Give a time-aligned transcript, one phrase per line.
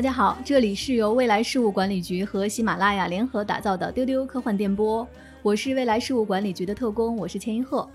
[0.00, 5.06] 大家好，这里是由未来事务管理局和喜马拉雅联合打造的丢丢科幻电波，
[5.42, 7.86] 我是未来事务管理局的特工，我是钱一鹤。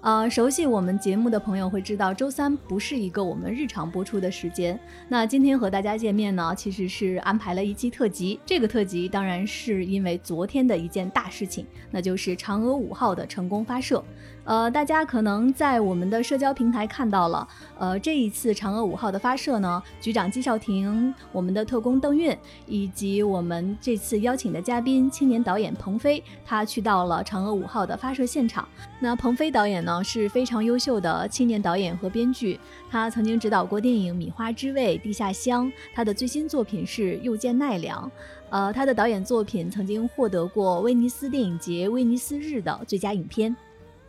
[0.00, 4.76] 呃，熟悉我们节目的朋友会知道，周三不是一个我们日常播出的时间。
[5.08, 8.40] 那今天和大家见面呢，其实是安排了一期特辑。
[8.44, 14.02] 这个特辑当然是因为昨天的一件大事情，那就是嫦娥五号的成功发射。
[14.44, 17.46] 呃，大家可能在我们的社交平台看到了，
[17.78, 28.66] 呃，这一次嫦娥五号的发射呢，局长姬少廷、我们的特工邓运，以及我们这次邀请的嘉宾青年导演彭飞，他去到了嫦娥五号的发射现场。
[28.98, 32.58] 那彭飞导演呢是非常优秀的青年导演和编剧，
[32.90, 38.04] 他曾经执导过电影《米花之味》《地下香》，他的最新作品是《又见奈良》，
[38.50, 43.54] 呃，他的导演作品曾经获得过威尼斯电影节威尼斯日的最佳影片。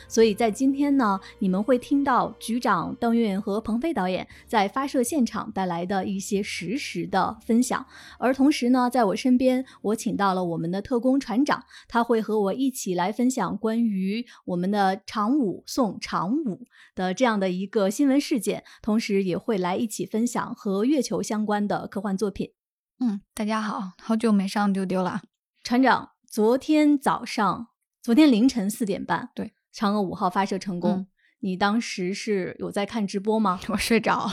[0.08, 7.86] 所以在今天呢，你们会听到局长邓运和鹏飞导演在发射现场带来的一些实时的分享，
[8.20, 22.52] 而同时呢，在我身边，我请到了我们的特工船长，他会和我一起来分享关于我们的长五送长五的这样的一个新闻事件，同时也会来一起分享和月球相关的科幻作品。
[23.00, 25.22] 嗯，大家好，好久没上丢丢了，
[25.64, 27.68] 船长，昨天早上，
[28.02, 29.54] 昨天凌晨四点半，对。
[29.73, 31.07] 嫦娥五号发射成功，
[31.39, 33.59] 你当时是有在看直播吗？
[33.69, 34.31] 我睡着了，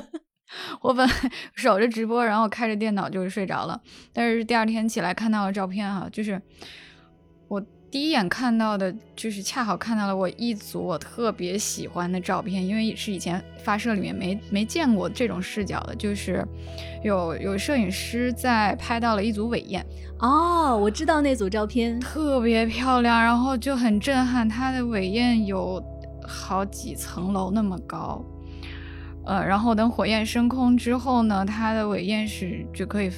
[0.80, 1.14] 我本来
[1.54, 3.80] 守着直播，然后开着电脑就是睡着了。
[4.12, 6.40] 但是第二天起来看到了照片哈，就是
[7.48, 7.64] 我
[7.94, 16.44] 第一眼看到的，就是恰好看到了我一组我特别喜欢的照片，因为是以前发射里面没没见过这种视角的，就是
[17.04, 19.86] 有有摄影师在拍到了一组尾焰。
[20.18, 24.48] 哦，我知道那组照片特别漂亮，然后就很震撼。
[24.48, 25.80] 它的尾焰有
[26.26, 28.24] 好几层楼那么高，
[29.24, 33.08] 呃，然后等火焰升空之后呢，它的尾焰是就可以，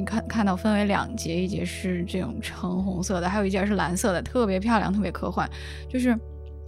[0.00, 5.48] 你看看到分为两节，一节是这种橙红色的，还有一节是蓝色的，特别漂亮，特别科幻。
[5.88, 6.18] 就是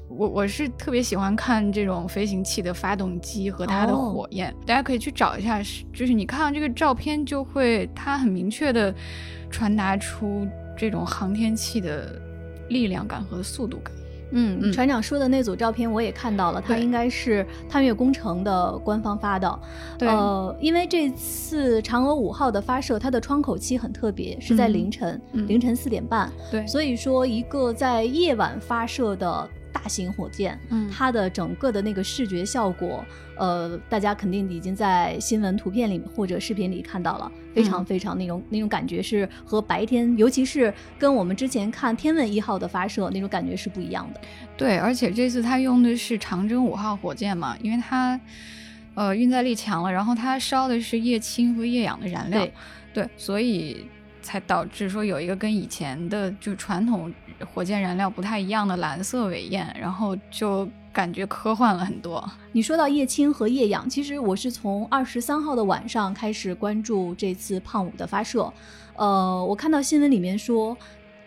[0.09, 8.95] 我我是特别喜欢看这种飞行器的发动机和它的火焰，大家可以去找一下，就是你看到这个照片就会，它很明确的。
[9.53, 12.19] 传达出这种航天器的
[12.71, 13.93] 力量感和速度感。
[14.33, 19.61] 嗯，船长说的那组照片我也看到了，它应该是探月工程的官方发的。
[19.99, 26.33] 对，呃，因为这次嫦娥五号的发射，它的窗口期很特别，是在凌晨，凌晨四点半。
[26.51, 29.49] 对，所以说一个在夜晚发射的。
[29.73, 33.05] 大型火箭，嗯，它的整个的那个视觉效果，
[33.37, 44.21] 呃，大家肯定已经在新闻图片里或者视频里看到了，非常非常那种那种感觉是和白天，尤其是跟我们之前看天问一号的发射那种感觉是不一样的。
[44.57, 48.21] 对，而且这次它用的是长征五号火箭嘛，因为它
[48.95, 52.47] 呃运载力强了，然后它烧的是液氢和液氧的燃料，
[52.93, 53.87] 对，所以。
[54.23, 57.13] 才导致说有一个跟以前的就传统
[57.53, 62.25] 火箭燃料不太一样的蓝色尾焰，然后就感觉科幻了很多。
[62.53, 68.53] 你说到液氢和液氧，其实我是从二十三号的晚上开始关注这次胖五的发射，
[68.95, 70.77] 呃，我看到新闻里面说。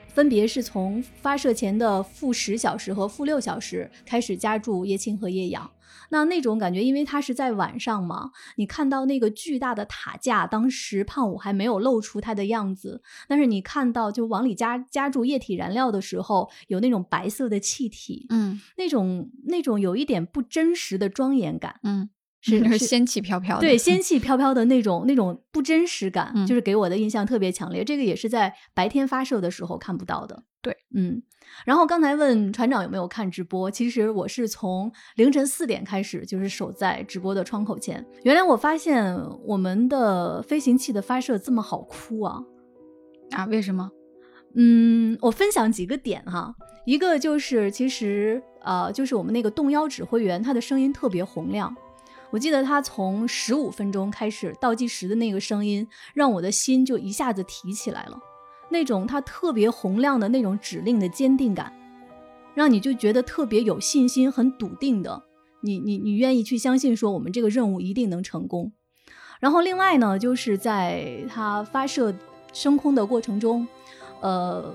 [0.08, 5.70] 分别是从发射前的负十小时和负六小时开始加注液氢和液氧，
[6.10, 22.10] 那那种感觉，因为它是在晚上嘛，你看到那个巨大的塔架，当时胖五还没有露出它的样子，但是你看到就往里加加注液体燃料的时候，有那种白色的气体，嗯，那种那种有一点不真实的庄严感，嗯。
[22.48, 27.84] 是仙气飘飘的，对仙气飘飘的那种那种不真实感，就是给我的印象特别强烈。
[27.84, 30.44] 这个也是在白天发射的时候看不到的。
[30.62, 31.24] 对，嗯。
[31.66, 38.06] 然后刚才问船长有没有看直播，其实我是从凌晨四点开始，就是守在直播的窗口前。
[38.24, 42.40] 原来我发现我们的飞行器的发射这么好哭啊！
[43.32, 43.90] 啊，为什么？
[44.56, 46.54] 嗯，我分享几个点哈。
[46.86, 51.76] 一个就是其实呃，就是我们那个动幺指挥员，他的声音特别洪亮。
[52.32, 58.20] 我记得他从十五分钟开始倒计时的那个声音，让我的心就一下子提起来了。
[58.76, 61.72] 那种他特别洪亮的那种指令的坚定感，
[62.54, 65.24] 让你就觉得特别有信心、很笃定的。
[65.62, 68.74] 你你你愿意去相信说我们这个任务一定能成功。
[69.40, 72.14] 然后另外呢，就是在他发射
[72.52, 73.66] 升空的过程中，
[74.20, 74.74] 呃，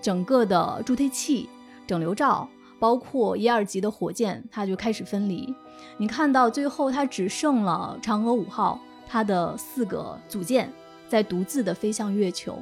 [0.00, 1.48] 整个的助推器、
[1.84, 2.48] 整流罩，
[2.78, 5.52] 包括一二级的火箭，它就开始分离。
[5.96, 10.72] 你看到最后，它只剩了嫦娥五号，它的四个组件
[11.08, 12.56] 在独自的飞向月球，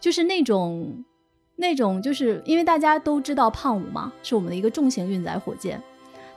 [0.00, 1.04] 就是那种，
[1.56, 5.80] 那种，就是因为大家都知道胖五嘛，是我们的一个重型运载火箭，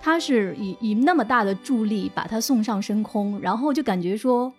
[0.01, 4.51] 它是以以那么大的助力把它送上升空，然后就感觉说，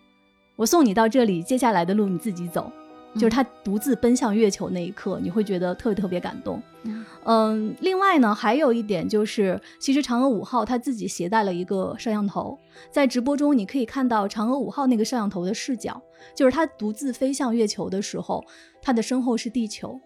[0.57, 2.73] 我送你到这里，接下来的路你自己走。
[3.15, 6.61] 就是他独自奔向月球那一刻，你会觉得特别特别感动。
[7.25, 12.59] 嗯，另外呢，还有一点就是，其实嫦娥五号它自己携带了一个摄像头，
[12.91, 16.03] 在直播中你可以看到嫦娥五号那个摄像头的视角，
[16.35, 18.45] 就是它独自飞向月球的时候，
[18.83, 19.99] 它的身后是地球，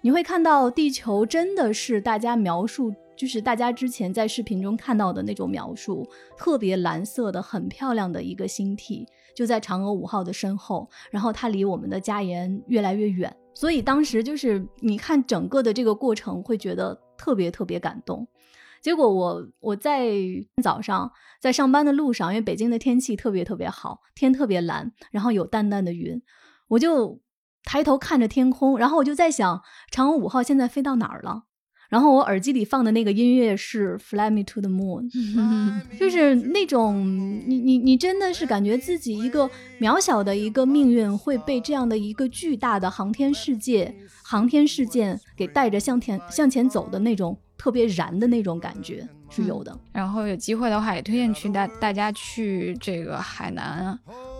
[0.00, 6.06] 你会看到地球真的是大家描述，就是大家之前在视频中看到的那种描述，
[6.36, 13.34] 特别蓝色的、很漂亮的一个星体，就在嫦娥五号的身后，然后它离我们的家园越来越远。
[13.54, 18.26] 所以当时就是你看整个的这个过程，会觉得特别特别感动。
[18.82, 20.10] 结果我我在
[20.62, 21.10] 早上
[21.40, 26.20] 在上班的路上，因为北京的天气特别特别好，天特别蓝，然后有淡淡的云，
[26.68, 27.20] 我就
[27.62, 31.44] 抬头看着天空，然后我就在想，嫦娥五号现在飞到哪儿了？
[31.94, 35.08] 然后我耳机里放的那个音乐是《Fly Me to the Moon》，
[35.96, 37.06] 就是那种
[37.46, 39.48] 你你你真的是感觉自己一个
[39.78, 43.94] 渺小的一个命运会被这样的一个巨大的航天世界、
[44.24, 49.78] 航天事件给带着向前向前走的那种特别燃的那种感觉是有的。
[49.92, 53.96] 然后有机会的话，也推荐去大大家去这个海南。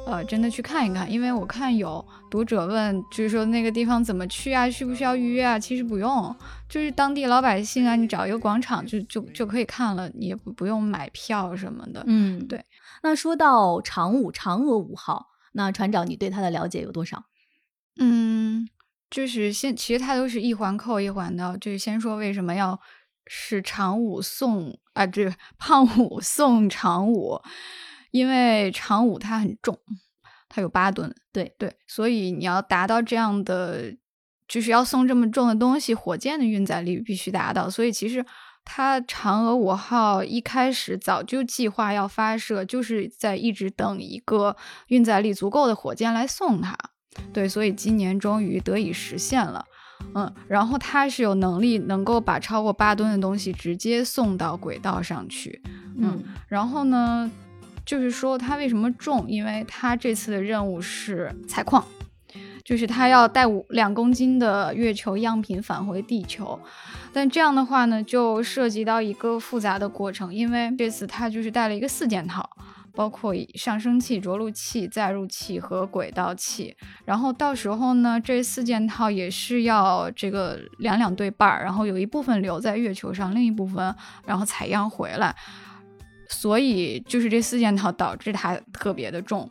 [0.06, 4.68] 呃，真的去看一看，因为我看有读者问，就是说那个地方怎么去啊？
[4.68, 5.58] 需不需要预约啊？
[5.58, 6.34] 其实不用，
[6.68, 12.04] 就是当地老百姓啊，你找一个广场就就就可以看了，你也不不用买票什么的。
[12.06, 12.62] 嗯，对。
[13.02, 17.24] 那说到长五嫦娥五号，那船长你对它的了解有多少？
[17.98, 18.68] 嗯，
[19.10, 21.56] 就是先，其实它都是一环扣一环的。
[21.58, 22.78] 就是先说为什么要
[23.26, 27.40] 是长五送啊，这 胖五送长五。
[28.14, 29.76] 因为长五它很重，
[30.48, 33.92] 它有八吨，对对，所以你要达到这样的，
[34.46, 37.68] 就是要送这么重的东西，火箭的运载力必须达到。
[37.68, 38.24] 所以其实
[38.64, 44.56] 它嫦娥五号一开始早就计划要发射，就是在一直等一个
[44.86, 46.78] 运载力足够的火箭来送它。
[47.32, 49.64] 对，所以今年终于得以实现了。
[50.14, 55.60] 嗯，然后它是有能力能够把超过八吨的东西直接送到轨道上去。
[55.98, 57.28] 嗯，然后呢？
[57.84, 59.28] 就是说它为什么重？
[59.28, 61.84] 因为它这次的任务是采矿，
[62.64, 66.58] 就是它要带五两公斤的月球样品返回地球。
[67.12, 72.48] 但这样的话呢，就涉及到一个复杂的过程，因为这次它就是带了一个四件套，
[72.92, 76.76] 包括上升器、着陆器、载入器和轨道器。
[77.04, 83.94] 然后到时候呢，这四件套也是要这个两两对半儿，然后有一部分留在月球上，另一部分
[84.26, 85.36] 然后采样回来。
[86.28, 89.48] 所以就是这四件套导致它特别的重。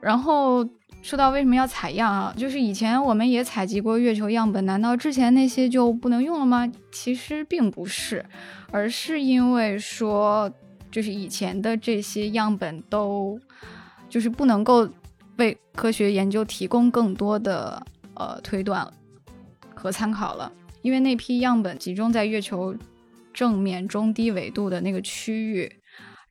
[0.00, 0.68] 然后
[1.00, 2.34] 说到为什么要采样啊？
[2.36, 6.70] 就是以前我们也采集过月球样本，难道之前那些就不能用了吗？
[6.90, 8.24] 其实并不是，
[8.70, 10.52] 而是因为说
[10.90, 13.38] 就是以前的这些样本都
[14.08, 14.88] 就是不能够
[15.36, 17.84] 为科学研究提供更多的
[18.14, 18.86] 呃推断
[19.74, 20.52] 和参考了，
[20.82, 22.74] 因为那批样本集中在月球
[23.32, 25.72] 正面中低纬度的那个区域。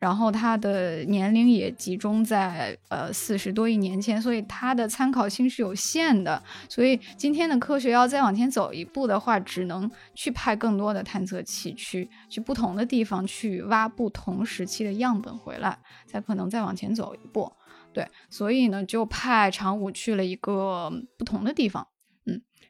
[0.01, 6.41] 然后它的年龄也集中在呃四十多亿年前，所以它的参考性是有限的。
[6.67, 17.53] 所以今天的科学要再往前走一步的话，只能去派更多的探测器去去不同的地方去挖不同时期的样本回来，才可能再往前走一步。
[17.93, 21.85] 对，所以呢，就派长武去了一个不同的地方。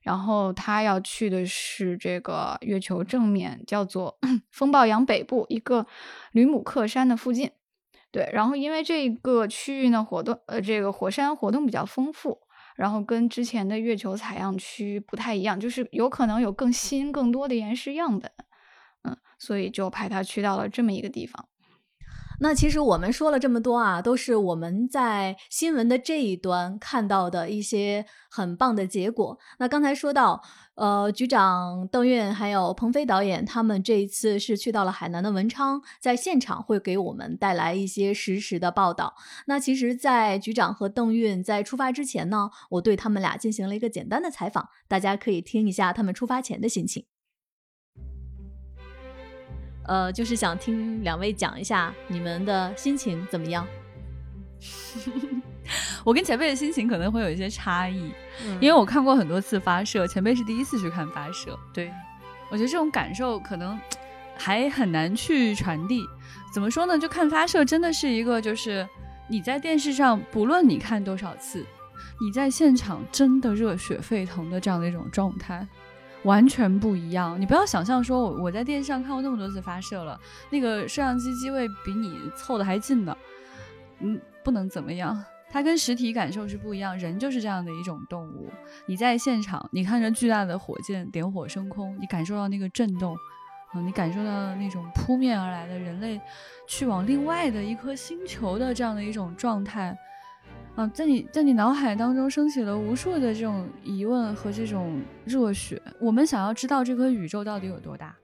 [0.02, 4.18] 然后他要去的是这个月球正面，叫做
[4.52, 5.86] 风暴洋北部一个
[6.32, 7.52] 吕姆克山的附近。
[8.12, 12.42] 对，然后因为这个区域呢活动，呃，这个火山活动比较丰富，
[12.76, 18.30] 然后跟之前的月球采样区不太一样，就是有可能有更新、更多的岩石样本。
[19.04, 21.48] 嗯，所以就派他去到了这么一个地方。
[22.44, 29.38] 那其实我们说了这么多啊，都是我们在新闻的这一端看到的一些很棒的结果。
[29.60, 30.42] 那刚才说到，
[30.74, 39.14] 呃，局长邓运还有鹏飞导演，他们这一次是去到了海南的文昌，在现场会给我们带来一些实时的报道。
[39.46, 47.06] 那其实，在局长和邓运在出发之前呢，我对他们俩进行了一个简单的采访，大家可以听一下他们出发前的心情。
[49.92, 53.68] 呃，就是想听两位讲一下你们的心情怎么样。
[56.06, 58.10] 我跟前辈的心情可能会有一些差异，
[58.62, 61.60] 因为我看过很多次发射，前辈是第一次去看发射。
[61.74, 61.92] 对，
[62.50, 63.78] 我觉得这种感受可能
[64.38, 66.02] 还很难去传递。
[66.54, 66.98] 怎么说呢？
[66.98, 68.88] 就看发射真的是一个，就是
[69.28, 71.66] 你在电视上不论你看多少次，
[72.22, 75.68] 你在现场真的热血沸腾的这样的一种状态。
[76.24, 83.18] 完全不一样，你不要想象说，我我在电视上看过那么多次发射了，那个摄像机机位比你凑的还近呢，
[84.00, 86.98] 嗯，不能怎么样，它跟实体感受是不一样。
[87.00, 88.52] 人就是这样的一种动物，
[88.86, 93.18] 你在现场，你看着巨大的火箭点火升空，你感受到那个震动，
[93.74, 96.22] 嗯，你感受到那种扑面而来的人类
[96.68, 99.98] 去往另外的一颗星球的这样的一种状态，
[100.76, 105.82] 啊，在你在你脑海当中升起了无数的这种疑问和这种热血。
[106.00, 108.16] 我们想要知道这颗宇宙到底有多大。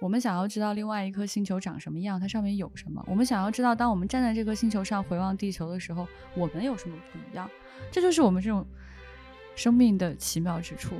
[0.00, 3.04] 我们想要知道另外一颗星球长什么样，它上面有什么？
[3.08, 7.50] 我们想要知道，当我们站在这颗星球上回望地球的时候，我们有什么不一样？
[7.90, 8.64] 这就是我们这种
[9.56, 10.94] 生命的奇妙之处。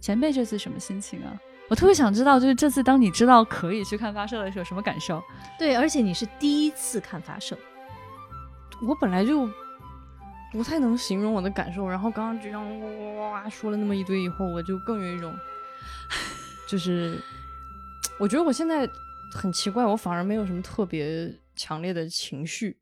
[0.00, 1.38] 前辈这次什么心情啊？
[1.68, 5.22] 我特别想知道，就是这次当你知道可以去看发射的时候，什么感受？
[5.58, 7.58] 对，而且你是第一次看发射，
[8.80, 9.46] 我本来就
[10.52, 15.34] 不太能形容我的感受，然后刚刚局长哇哇哇说了那么一堆以后，我就更有一种
[16.68, 17.18] 就是。
[18.20, 18.84] 我觉得我现在
[19.32, 22.76] 很奇怪，我反而没有什么特别强烈的情绪，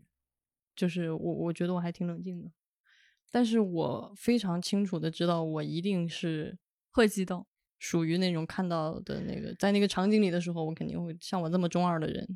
[0.75, 2.50] 就是我我觉得我还挺冷静的，
[3.30, 6.56] 但是我非常清楚的知道，我一定是
[6.90, 7.46] 会激动，
[7.78, 12.26] 属于那种看到的那个在那个场景里的时候，我肯定会像我这么中二的人。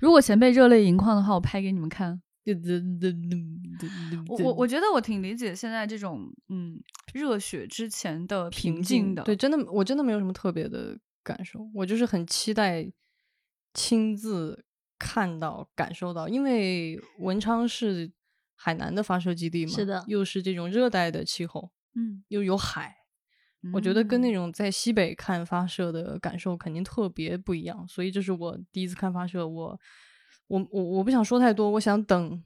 [0.00, 2.22] 如果前辈热泪盈眶的话，我拍给你们看。
[4.28, 6.80] 我我我觉得我挺理解现在这种嗯
[7.12, 10.98] 热血之前的平静的，对，真的我真的没有什么特别的。
[11.24, 12.90] 感受，我就是很期待
[13.74, 14.64] 亲自
[14.98, 18.10] 看到、感受到，因为文昌是
[18.54, 22.96] 海南的发射基地嘛，是的，又是这种热带的气候，嗯，又有海，
[23.74, 29.78] 我觉得跟那种在西北看发射的感受肯定特别不一样，所以这是我第一次看发射，我
[30.48, 32.42] 我我我不想说太多，我想等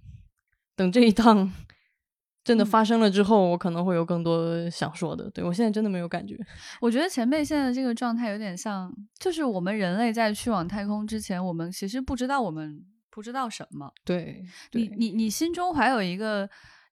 [0.76, 1.50] 等这一趟。
[2.44, 5.30] 真的发生了之后，我可能会有更多想说的。
[5.30, 6.37] 对我现在真的没有感觉。
[6.82, 13.92] 我觉得前辈现在这个状态有点像，就是我们人类在去往太空之前，我们其实不知道我们不知道什么。
[14.04, 16.50] 对你，你，你心中怀有一个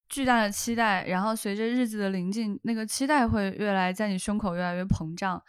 [0.08, 5.42] 巨大的期待，然后随着日子的临近，那个期待会越来在你胸口越来越膨胀。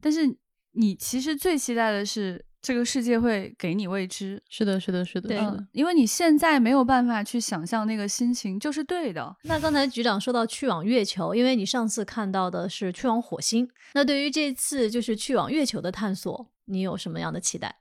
[0.00, 0.36] 但是
[0.72, 2.44] 你其实最期待的是。
[2.64, 5.38] 这个世界会给你未知，是的，是的，是的，对，
[5.72, 9.36] 因为你现在没有办法去想象那个心情，就是对的。
[9.42, 17.76] 那刚才局长说到去往月球，因为你上次看到的是去往火星，那对于这次就是去往月球的探索，你有什么样的期待？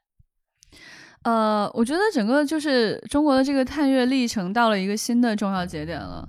[1.23, 6.27] 呃，我觉得整个就是中国的这个探月历程到了一个新的重要节点了，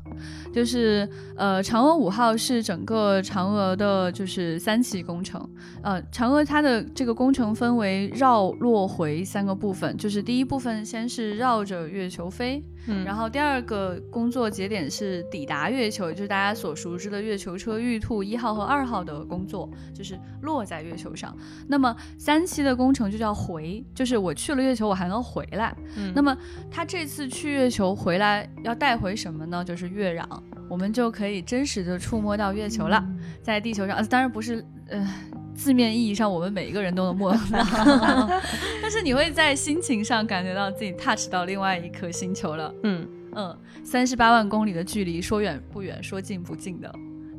[0.52, 5.48] 就是呃，嫦娥五号是整个嫦娥的就是三期工程，
[5.82, 12.62] 呃，嫦娥它的这个工程分为绕、落、回三个部分，就是第一部分先是绕着月球飞。
[12.86, 21.36] 嗯，然后第二个工作节点是抵达月球，就是大家所熟知的月球车玉兔一号和二号的工作，就是落在月球上。
[21.68, 25.74] 那么三期的工程就叫回，就是我去了月球，我还能回来。
[25.96, 26.36] 嗯，那么
[26.70, 29.64] 他这次去月球回来要带回什么呢？
[29.64, 30.26] 就是月壤，
[30.68, 33.04] 我们就可以真实的触摸到月球了。
[33.42, 35.08] 在地球上，当然不是，呃。
[35.54, 37.38] 字面意义上，我们每一个人都能摸到，
[38.82, 42.74] 但是你会在心情上感觉到自己 touch 到另外一颗星球了。
[42.82, 46.92] 嗯嗯，三十八万公里的距离，说远不远，说近不近的。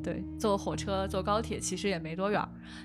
[0.04, 2.40] 对，坐火车、坐高铁其实也没多远，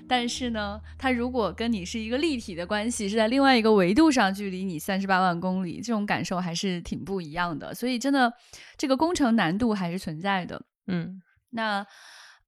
[0.07, 7.75] 但是呢，它如果跟你是一个立体的关系，是在另外一个维度上距离你三十八万公里，这种感受还是挺不一样的。
[7.75, 8.33] 所以，真的
[8.75, 10.61] 这个工程难度还是存在的。
[10.87, 11.21] 嗯，
[11.51, 11.85] 那。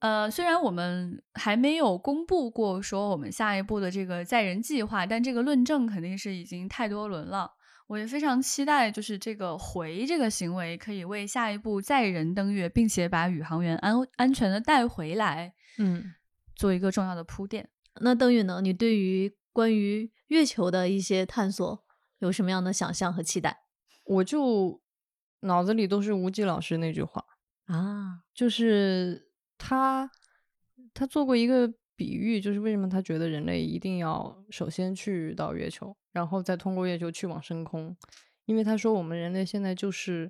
[0.04, 7.54] 呃，虽然我们还没有公布过说我们下一步的这个载人计划，但这个论证肯定是已经太多轮了。
[7.88, 16.14] 我也非常期待，就是这个回这个行为可以为下一步载人登月，并且把宇航员安安全的带回来，嗯，
[16.54, 17.70] 做一个重要的铺垫。
[18.02, 18.60] 那邓宇呢？
[18.60, 21.82] 你对于关于月球的一些探索
[22.20, 23.60] 有什么样的想象和期待？
[24.04, 24.82] 我就
[25.40, 27.24] 脑子里都是吴忌老师那句话
[27.68, 29.30] 啊，就是。
[29.66, 30.12] 他
[30.94, 37.96] 他做过一个比喻，就是为什么他觉得人类一定要首先去到月球，然后再通过月球去往深空，
[38.44, 40.30] 因为他说我们人类现在就是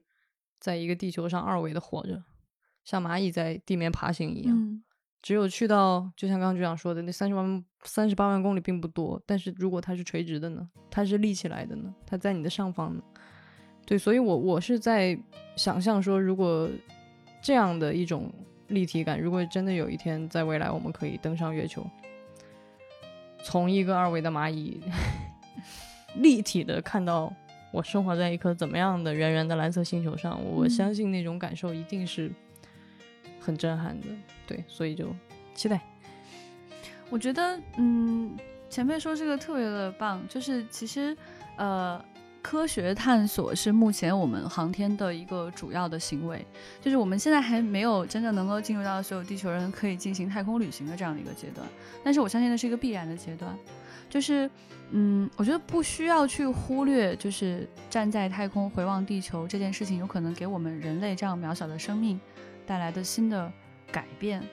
[0.60, 2.24] 在一个地球上二维的活着，
[2.84, 4.84] 像蚂蚁在地面爬行一样。
[5.24, 10.70] 只有去到，就像刚刚局长说的，那三十万三十八万公里并不多，但是如果它是垂直的呢？
[10.92, 11.92] 它是立起来的呢？
[12.06, 13.02] 它在你的上方呢？
[13.88, 15.18] 对，所以我我是在
[15.56, 16.70] 想象说，如果
[17.42, 18.32] 这样的一种。
[18.68, 21.86] 立体感，如果真的有一天在未来我们可以登上月球，
[23.44, 24.82] 从一个二维的蚂蚁
[26.16, 27.32] 立体的看到
[27.72, 32.32] 我生活在一颗怎么样的圆圆的蓝色星球上，我相信那种感受一定是
[33.40, 34.08] 很震撼的。
[34.48, 35.14] 对，所以就
[35.54, 35.80] 期待。
[37.10, 38.38] 我觉得，嗯，
[38.70, 41.16] 前辈说这个特别的棒，就是其实，
[41.58, 42.04] 呃。
[42.44, 46.46] 科学探索是目前我们航天的一个主要的行为，
[46.82, 51.66] 就是我们现在还没有真正能够进入到所有地球人可以进行太空旅行的这样的一个阶段，
[52.04, 53.58] 但是我相信那是一个必然的阶段，
[54.10, 54.48] 就是，
[54.92, 62.20] 嗯，我觉得不需要去忽略，就是站在太空回望地球这件事情，有可能给我们人类这样渺小的生命
[62.68, 63.50] 带来的新的
[63.90, 64.44] 改变。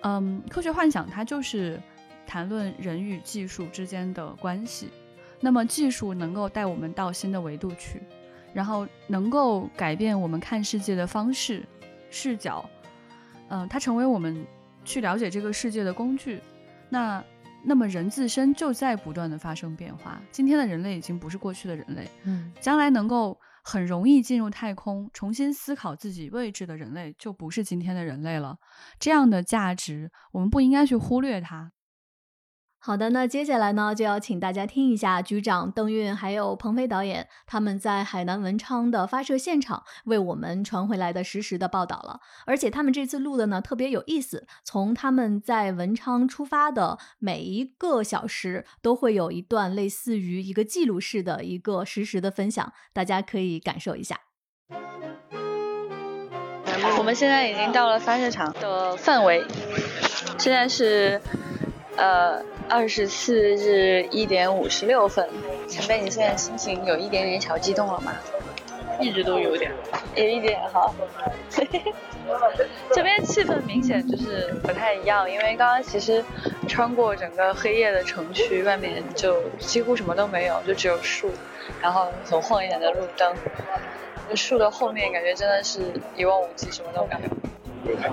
[0.00, 1.80] 嗯，科学幻想它就是
[2.26, 4.88] 谈论人与技术之间的关系。
[5.44, 8.00] 那么技术能够带我们到新的维度去，
[8.54, 11.62] 然后能够改变我们看世界的方式、
[12.10, 12.64] 视角，
[13.50, 14.46] 嗯，它成为我们
[14.86, 16.40] 去了解这个世界的工具。
[16.88, 17.22] 那
[17.62, 20.18] 那么人自身就在不断的发生变化。
[20.32, 28.56] 今天的人类已经不是过去的人类，嗯，将来能够很容易进入太空，重新思考自己位置的人类就不是今天的人类了。
[28.98, 31.70] 这样的价值，我们不应该去忽略它。
[32.86, 42.20] 好的，那接下来呢，就要请大家听一下局长邓运还有鹏飞导演他们在海南文昌的发射现场为我们传回来的实时的报道了。
[42.44, 54.20] 而且他们这次录的呢特别有意思，从他们在文昌出发的每一个小时都会有一段类似于一个记录式的一个实时的分享，大家可以感受一下。
[56.98, 59.42] 我们现在已经到了发射场的范围，
[60.38, 61.18] 现在是
[61.96, 62.42] 呃。
[62.66, 65.28] 二十四日一点五十六分，
[65.68, 68.10] 前辈，你现在心情有一点点小激动了吗？
[68.98, 69.70] 一直都有点，
[70.16, 70.90] 有一点哈。
[72.94, 76.24] 这边气氛明显就是不太一样，因为刚刚其实
[76.66, 81.30] 穿过整个黑夜的城区，外面就几乎什么都没有，就只有树，
[81.82, 83.36] 然后很晃眼的路灯。
[84.34, 85.82] 树的后面感觉真的是
[86.16, 87.53] 一望无际，什么都没有。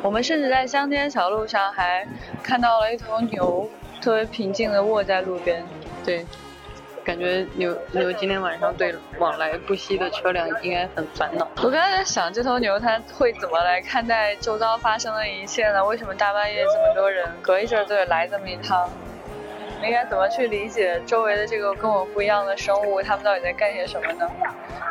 [0.02, 2.08] 我们甚至在乡间小路上还
[2.44, 3.70] 看到了一头牛。
[4.02, 5.64] 特别平静的卧在路边，
[6.04, 6.26] 对，
[7.04, 11.48] 感觉牛牛今天晚上对往来不息的车辆应该很烦恼。
[11.58, 15.86] 我刚才在想，这头牛它会怎么来看待周遭发生的一切呢？
[15.86, 18.90] 为什么大半夜这么多人隔一阵就得来这么一趟？
[19.84, 23.02] 应该怎么去理解周围的这个跟我不一样的生物？
[23.02, 24.30] 他们到底在干些什么呢？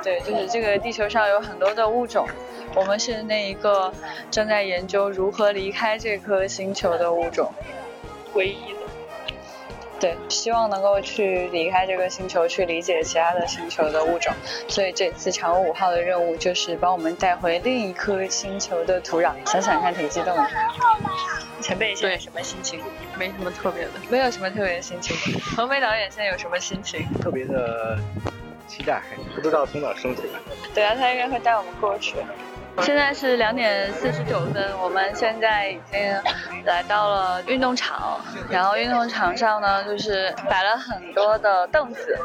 [0.03, 2.27] 对，就是这个地球上有很多的物种，
[2.75, 3.93] 我们是那一个
[4.31, 7.53] 正在研究如何离开这颗星球的物种，
[8.35, 8.75] 唯一。
[10.01, 14.33] 对，希望能够去离开这个星球，去理解其他的星球的物种。
[14.67, 19.33] 所以这次嫦娥五号的任务就是帮我们带回另一颗星球的土壤。
[19.45, 20.47] 想想看，挺激动的。
[21.61, 22.81] 前辈现在什么心情？
[23.19, 25.15] 没什么特别的，没有什么特别的心情。
[25.55, 27.07] 鹏飞导演现在有什么心情？
[27.21, 27.99] 特别的
[28.67, 29.03] 期待，
[29.35, 30.41] 不知道从哪升起来。
[30.75, 32.17] 对啊，他应该会带我们过去。
[32.83, 36.01] 现在是两点四十九分，我们现在已经
[36.65, 42.19] 来到了运动场，然后运动场上呢，就是摆了很多的凳子，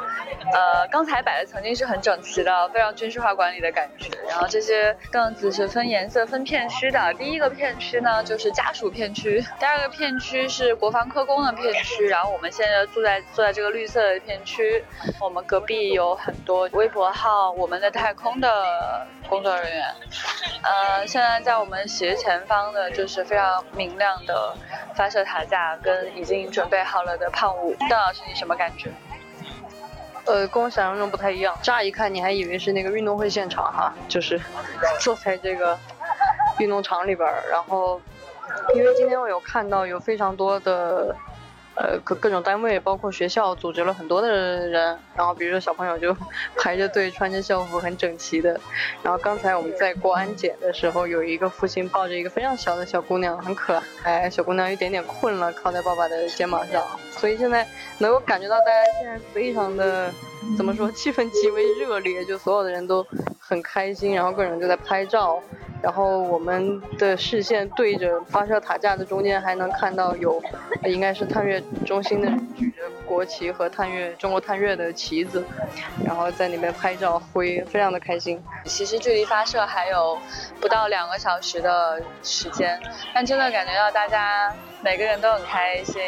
[0.54, 4.10] 呃，刚才摆的曾经是很整齐的，非常军事化管理的感觉。
[4.30, 14.84] 然后这些凳子是分颜色、分片区的，第一个片区呢就是家属片区，第二个片区是国防科工的片区，然后我们现在坐在坐在这个绿色的片区，
[15.20, 19.86] 我们隔壁有很多微博号、我们的太空的工作人员。
[20.64, 24.56] 呃，现在在我们斜前方的就是非常明亮的
[24.96, 27.76] 发射塔架，跟已经准备好了的胖五。
[27.90, 28.90] 邓老师，你什么感觉？
[30.26, 31.58] 呃，跟我想象中不太一样。
[31.62, 34.42] 乍一看，你还以为是那个运动会现场哈，就是
[35.00, 35.78] 坐在这个
[36.60, 37.44] 运动场里边儿。
[37.52, 38.02] 然后，
[38.76, 41.16] 因为今天我有看到有非常多的。
[41.76, 46.16] 呃，各各种单位，包括学校，组织了很多的人，然后比如说小朋友就
[46.58, 48.58] 排着队，穿着校服，很整齐的。
[49.04, 54.30] 然后刚才我们在过安检的时候，有一个父亲抱着一个非常小的小姑娘，很可爱。
[54.30, 56.82] 小姑娘有点点困了，靠在爸爸的肩膀上。
[57.12, 60.10] 所以现在能够感觉到大家现在非常的，
[60.58, 63.06] 怎么说，气氛极为热烈，就所有的人都
[63.38, 65.42] 很开心，然后各种就在拍照。
[65.86, 70.41] 然后我们的视线对着发射塔架的中间，还能看到有，
[70.86, 75.45] 应该是探月中心的人举着国旗和探月中国探月的旗子，
[76.04, 78.43] 然后在那边拍照挥，非常的开心。
[78.63, 80.17] 其实距离发射还有
[80.60, 82.82] 不到两个小时的时间，
[83.13, 86.02] 但真的感觉到大家每个人都很开心。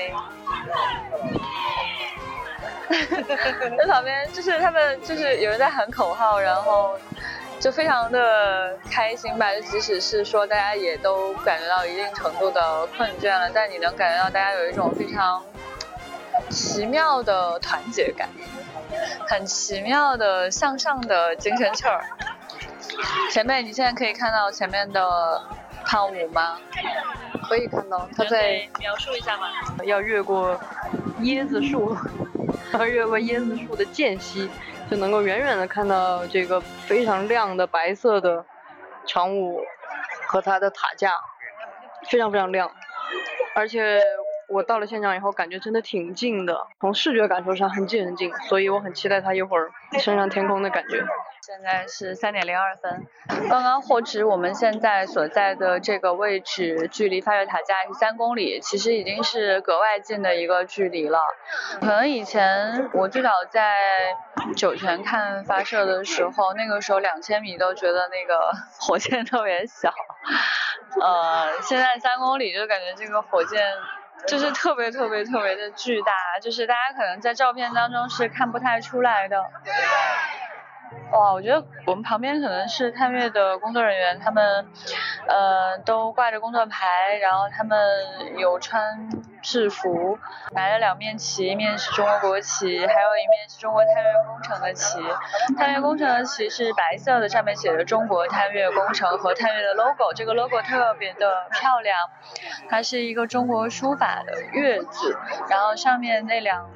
[3.78, 6.98] 在旁边就是他们就是有人在喊口号，然后。
[7.60, 15.44] 就非常的开心吧，就即使是说大家也都感觉到一定程度的困倦了，但你能感觉到大家有一种非常
[16.50, 18.30] 奇妙的团结感，
[19.28, 22.06] 很奇妙的向上的精神气儿。
[23.32, 25.42] 前辈，你现在可以看到前面的
[25.84, 26.58] 胖五吗？
[27.50, 29.48] 可以看到，他在描述一下吗？
[29.84, 30.60] 要越过
[31.22, 31.98] 椰子树，
[32.74, 34.50] 要越过椰子树的间隙。
[34.90, 38.46] 就能够远远的看到这个非常亮的白色的
[39.06, 39.62] 长舞
[40.26, 41.14] 和它的塔架，
[42.10, 42.72] 非常非常亮，
[43.56, 44.02] 而且。
[44.48, 51.04] 我到了现场以后，感觉真的挺近的，从视觉感受上很近很近，所以我很期待它一会儿升上天空的感觉。
[51.42, 53.08] 现在是三点零二分，
[53.50, 61.20] 刚刚获知我们现在所在的这个位置距离发射塔架是三公里，其实已经是格外近的一个距离了。
[61.80, 63.78] 可能以前我最早在
[64.56, 69.94] 酒泉看发射的时候，那个时候两千米都觉得那个 火箭特别小，
[71.02, 73.62] 呃，现在三公里就感觉这个火箭。
[74.26, 79.44] 就是特别特别特别的巨大，就是大家可能在照片当中是看不太出来的。
[81.12, 84.66] 哇，我觉得我们旁边可能是探月的工作人员，他们
[85.28, 87.78] 呃都挂着工作牌，然后他们
[88.38, 88.82] 有穿
[89.48, 90.20] 制服，
[90.54, 95.00] 买了两面旗，一面是中国国旗，还有一面是中国探月工程的旗。
[95.58, 101.98] 探月工程的旗是白色的，上面写着中国探月工程和探月的 logo，这个 logo 特别的漂亮，
[102.70, 105.18] 它是一个中国书法的月字，
[105.50, 106.70] 然后上面那两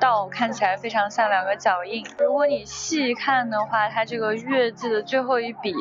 [0.00, 2.06] 道看起来非常像两个脚印。
[2.18, 5.74] 如果你细看的话，它这个月字的最后一笔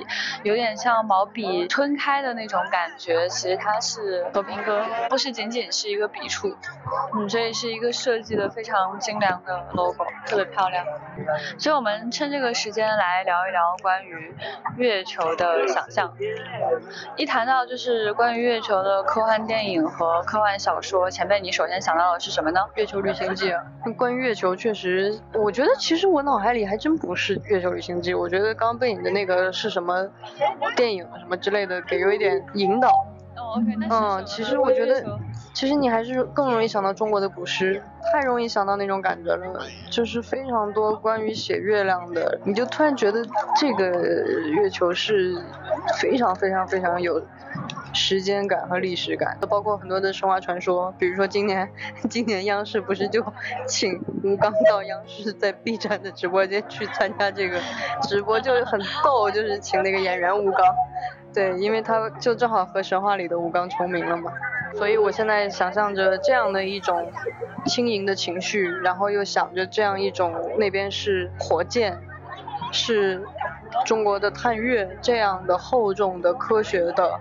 [0.43, 6.56] 有点像毛笔吞开的那种感觉，其实它是和平鸽，不是仅仅是一个笔触，
[7.15, 10.86] 嗯，所以是一个设计的非常精良的 logo，特别漂亮。
[11.58, 14.36] 所以我们趁这个时间来聊一聊关于
[14.78, 16.12] 月球的想象。
[17.15, 22.60] 一谈到就是关于月球的科幻电影和科幻小说，前辈你首先想到的是什么呢？
[22.76, 23.54] 月球旅行记。
[23.96, 30.10] 关于月球，确实，我觉得其实我脑海里还真不是月球旅行记，我觉得刚被你的那个是什么
[30.76, 32.89] 电影什么之类的，给有一点引导。
[33.53, 35.19] 哦，OK，那嗯，其实我觉得，
[35.53, 39.59] 其实你还是更容易想到中国的古诗，太容易想到那种感觉了，
[39.91, 43.25] 就是非常多关于写月亮的，你就突然觉得
[43.59, 43.89] 这个
[44.49, 45.35] 月球是
[45.99, 47.21] 非常非常非常有。
[47.95, 51.69] 时间感和历史感，都包括很多的神话传说，比如说今年，
[52.09, 53.23] 今年央视不是就
[53.67, 57.59] 请吴刚到央视在 B 站的直播间去参加这个
[58.01, 60.65] 直播，就是很逗，就是请那个演员吴刚，
[61.34, 64.32] 对，因为他就正好和神话里的吴刚重名了嘛，
[64.76, 67.12] 所以我现在想象着这样的一种
[67.65, 71.98] 轻盈的情绪，然后又想着这样一种那边是火箭，
[72.72, 73.24] 是
[73.86, 77.19] 中国的探月这样的厚重的科学的。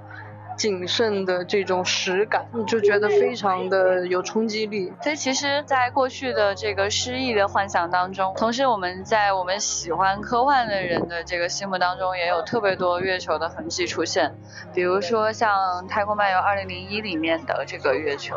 [0.62, 4.92] 谨慎的这种实感，你就觉得非常的有冲击力。
[5.02, 14.32] 所以其实，在过去的这个诗意的幻想当中，同时我们在我们喜欢科幻的人的这个心目当中，也有特别多月球的痕迹出现。
[14.72, 18.36] 比如说像《太空漫游2001》里面的这个月球。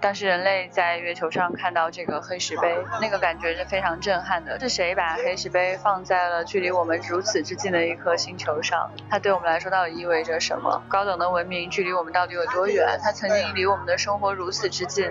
[0.00, 4.58] 当时人类在月球上看到这个黑石碑，那个感觉是非常震撼的。
[4.58, 8.90] 是谁把黑石碑放在了距离我们如此之近的一颗星球上？
[9.10, 10.82] 它对我们来说到底意味着什么？
[10.88, 12.98] 高等的文明距离我们到底有多远？
[13.02, 15.10] 它曾经离我们的生活如此之近。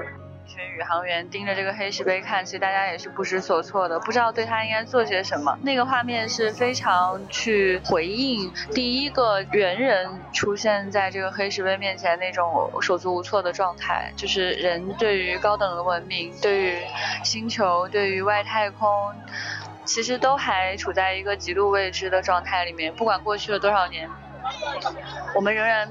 [0.50, 5.56] 群宇航员盯着这个黑石碑看，其实大家也是不知所措的，不知道对他应该做些什么。
[5.62, 16.78] 那个画面是非常去回应第一个猿人出现在这个黑石碑面前那种手足无措的状态，就是人对于高等的文明、对于
[17.24, 19.14] 星球、对于外太空，
[19.86, 22.92] 其实都还处在一个极度未知的状态里面。
[22.96, 24.10] 不管过去了多少年，
[25.36, 25.88] 我们仍然。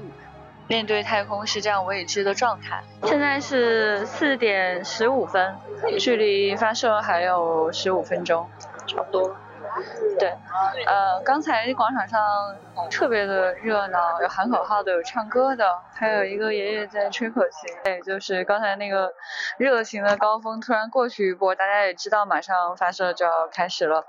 [0.69, 2.83] 面对太空是这样未知的状态。
[3.03, 5.55] 现在是四点十五分，
[5.99, 8.47] 距离发射还有十五分钟，
[8.85, 9.35] 差不多。
[10.19, 10.29] 对，
[10.85, 12.21] 呃，刚才广场上
[12.91, 17.75] 特别的热闹，有喊口号的，有唱歌的，还有一个爷爷在吹口琴。
[17.83, 19.11] 对，就是刚才那个
[19.57, 24.05] 热情的高峰突然过去一波，大家也知道马上发射就要开始了，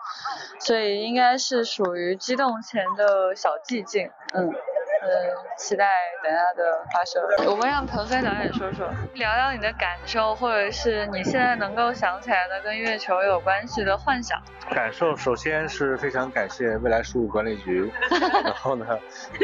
[0.59, 4.53] 所以应该是属于激动前的小寂静，嗯。
[5.03, 5.09] 嗯，
[5.57, 5.87] 期待
[6.23, 7.51] 等下的发射。
[7.51, 14.41] 我们让腾飞导演说说，聊聊你的感受，或者是你现在能够想起来的跟月球有关系的幻想。
[14.71, 17.91] 感受，首先是非常感谢未来事务管理局，
[18.45, 18.87] 然后呢，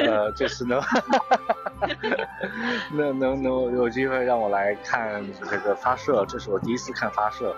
[0.06, 0.80] 呃，这是能，
[2.92, 7.54] 能能能有机会让我来看这个发射，这是我第一次看发射。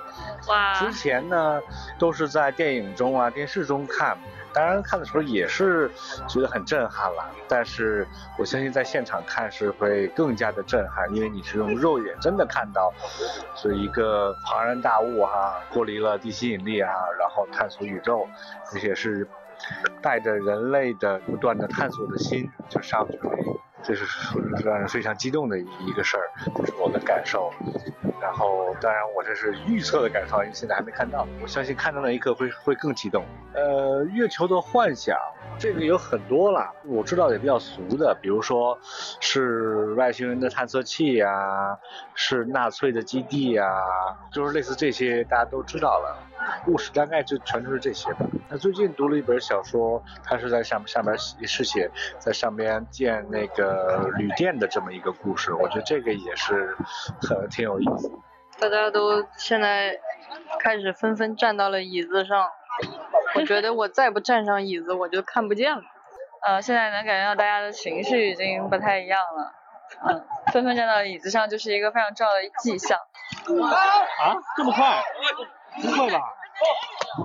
[0.48, 0.74] 哇。
[0.74, 1.60] 之前呢，
[1.98, 4.16] 都是在电影中啊、电视中看。
[4.50, 5.90] 当然看的时候也是
[6.26, 12.92] 觉得很震撼了，但是我相信在现场看是会更加的震撼，因为你是用肉眼真的看到，
[13.54, 18.26] 是一个庞然大物哈，脱离了地心引力啊，然后探索宇宙，
[18.72, 19.28] 而且是
[20.00, 23.30] 带着人类的不断的探索的心就上去了，
[23.82, 24.04] 这是
[24.64, 26.24] 让人非常激动的一个事儿，
[26.56, 27.50] 这是我的感受。
[28.20, 33.24] 然后当然我这是预测的感受，因为现在还没看到，我相信看到那一刻会会更激动。
[33.54, 35.16] 呃，月球的幻想。
[35.58, 38.78] 这个有很多了，我知道也比较俗的，比如说
[39.18, 41.76] 是外星人的探测器呀，
[42.14, 43.64] 是纳粹的基地呀，
[44.30, 46.16] 就是类似这些大家都知道了。
[46.64, 48.26] 故事大概就全都是这些吧。
[48.48, 56.76] 那最近读了一本小说，它是在上上面也是写在上边建那个旅店的这么一个故事，我觉得这个也是
[57.20, 58.10] 很挺有意思。
[58.58, 59.98] 大家都现在
[60.60, 62.48] 开始纷纷站到了椅子上。
[63.34, 65.82] 我觉得我再不站上椅子，我就看不见了。
[66.46, 69.52] 呃，现在能感觉到大家的情绪已经不太一样了。
[70.08, 72.96] 嗯，纷纷站到椅子上就是一个非常重要的迹象。
[72.96, 75.02] 啊，这么快？
[75.82, 76.20] 不会吧？
[76.58, 76.60] 哦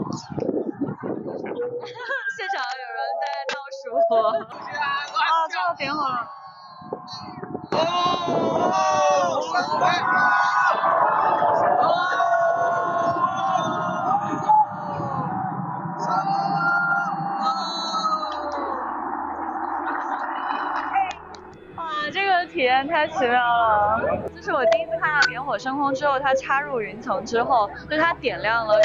[2.38, 3.82] 现场有人在倒数。
[4.00, 4.02] 啊，
[5.50, 6.30] 最后点火了。
[22.52, 24.00] 体验太奇妙了，
[24.36, 28.76] 这是我第一次看到点火升空之后，它插入云层之后，就它点亮了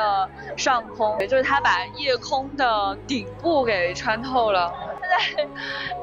[0.00, 4.72] 的上空，也就是它把夜空的顶部给穿透了。
[5.00, 5.44] 它在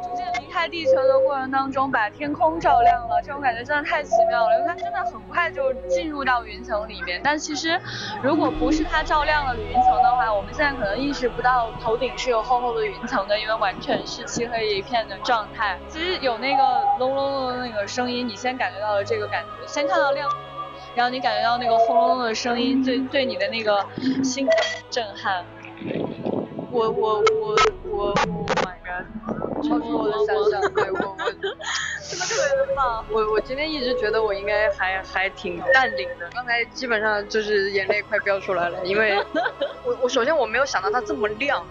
[0.03, 7.19] 逐渐离开地球的过程当中，把天空照亮了，这种感觉真的太奇妙了，因为它真的很快就进入到云层里面。
[7.23, 7.79] 但其实，
[8.21, 15.77] 如果不是它照亮了云层的话，我们现在可能意识不到头顶是有厚厚的云层的，因为完全是漆黑一片的状态。
[15.87, 20.29] 其实有那个隆隆隆的那个声音，你先感觉到了这个感觉，先看到亮，
[20.97, 23.85] 然后你感觉到那个轰隆隆的声音，对对你的那个
[24.23, 24.47] 心
[24.89, 25.45] 震撼。
[26.71, 27.55] 我我我
[27.91, 28.45] 我我。
[29.63, 33.03] 超出我的想象，对我我 真的特别的棒。
[33.11, 39.17] 我我今天一直觉得我应该还还挺淡定的，刚才基本上就是眼泪快飙出来了，因为
[39.83, 41.65] 我我首先我没有想到它这么亮，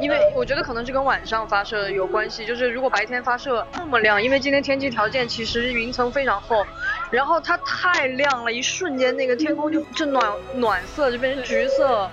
[0.00, 6.66] 因为我觉得可能是跟晚上发射有关系，就是如果白天发射那么亮，因为今天天气条件其实云层非常厚，
[7.10, 12.10] 然后它太亮了，一瞬间那个天空就就暖暖色就变成橘色，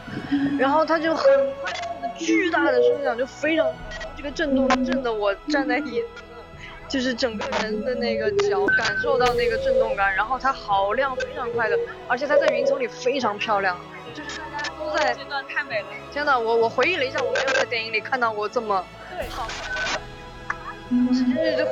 [0.58, 1.26] 然后它就很
[1.62, 1.74] 快
[2.18, 3.68] 巨大的声响就非常。
[4.16, 6.38] 这个震动震得我站在椅子上，
[6.88, 13.78] 就是整个人的那个脚感受到那个震动感，然后它好亮，非常快的，而且它在云层里非常漂亮，
[14.84, 15.14] 都在。
[15.14, 15.88] 这段太美了！
[16.12, 18.86] 真的，我我回忆了一下，我没有在电影里看到过这么
[19.30, 19.48] 好。
[21.14, 21.66] 直接就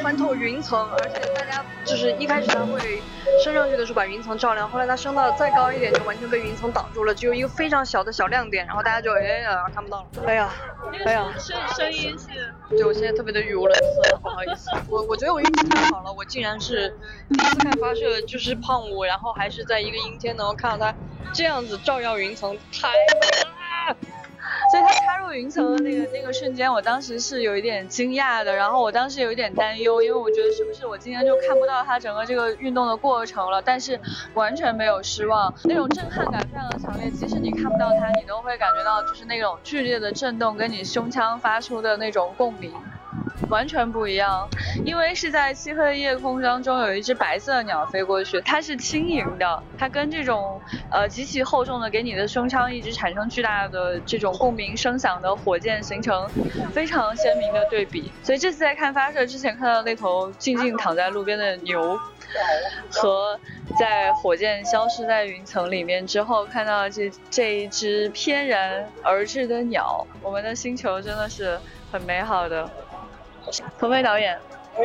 [0.00, 3.02] 穿透云层，而且大家就是一开始它会
[3.42, 10.06] 升上去的时候把云层照亮，后来它升到再高一点就完全被云层挡住了，只有一个非常小的小亮点，然后大家就哎呀看不到了。
[10.26, 10.50] 哎呀，
[11.04, 14.70] 哎呀，声声音是，对我现在特别的语无伦次，不好意思。
[14.88, 16.88] 我我觉得我运气太好了，我竟然是
[17.28, 20.94] 第一次看发射就是胖五，然后还是在一个阴天能够看到它
[21.32, 23.96] 这样子照耀云层，太美了。
[24.72, 34.00] 所以它插入云层的那个那个瞬间，我当时是有一点惊讶的，然后我当时有一点担忧，因为我觉得是不是我今天就看不到它整个这个运动的过程了，但是
[34.32, 42.72] 完全没有失望，那种震撼感非常的强烈，即使你看不到它，你都会感觉到就是那种剧烈的震动跟你胸腔发出的那种共鸣。
[43.48, 44.48] 完全不一样，
[44.84, 56.28] 因为是在漆黑的夜空当中有一只白色的鸟飞过去，它是轻盈的，它跟这种呃极其厚重的给你的胸腔一直产生巨大的这种共鸣声响的火箭形成
[56.72, 58.10] 非常鲜明的对比。
[58.22, 61.98] 所以这次在看发射之前看到那头静静躺在路边的牛，
[62.90, 63.38] 和
[63.78, 71.58] 在火箭消失在云层里面之后看到这这一只翩然而至的鸟，我们的星球真的是
[71.90, 72.68] 很美好的。
[73.78, 74.38] 鹏飞导演，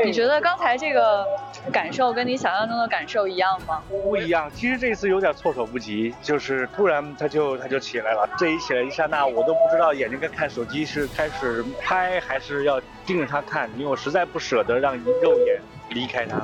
[0.05, 1.25] 你觉得刚才这个
[1.71, 3.81] 感受跟你想象中的感受一样吗？
[3.89, 16.37] 不一样，其实这次有点措手不及，就是突然他就他就起来了，这一起来一刹那，我都不知道眼睛该看手机是开始拍还是要盯着他看，因为我实在不舍得让肉眼离开他。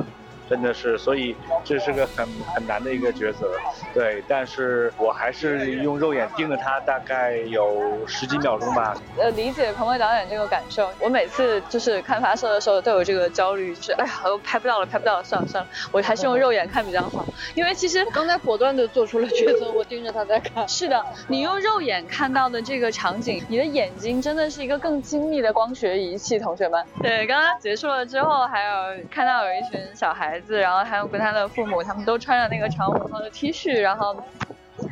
[0.49, 3.49] 真的是，所以这是个很很难的一个抉择，
[3.93, 4.21] 对。
[4.27, 8.95] 但是我还是用肉眼盯着他，大概有十几秒钟吧。
[9.17, 10.91] 呃，理解彭威导演这个感受。
[10.99, 17.25] 我每次就是看发射的时候都有这个焦虑，就是哎呀，我拍不到了，拍不到了，算了算了，我还是用肉眼看比较好。
[17.56, 20.67] 因为其实刚才果断的做出了抉择，我盯着他在看。
[20.67, 26.84] 是的，你用肉眼看到的这个场景，你的眼睛真的是一个更精密的光学仪器，同学们。
[27.01, 28.73] 对，刚刚结束了之后，还有
[29.10, 30.33] 看到有一群小孩。
[30.34, 34.17] 孩子，然后还有跟他的父母，他们都穿着那个长虹的 T 恤，然后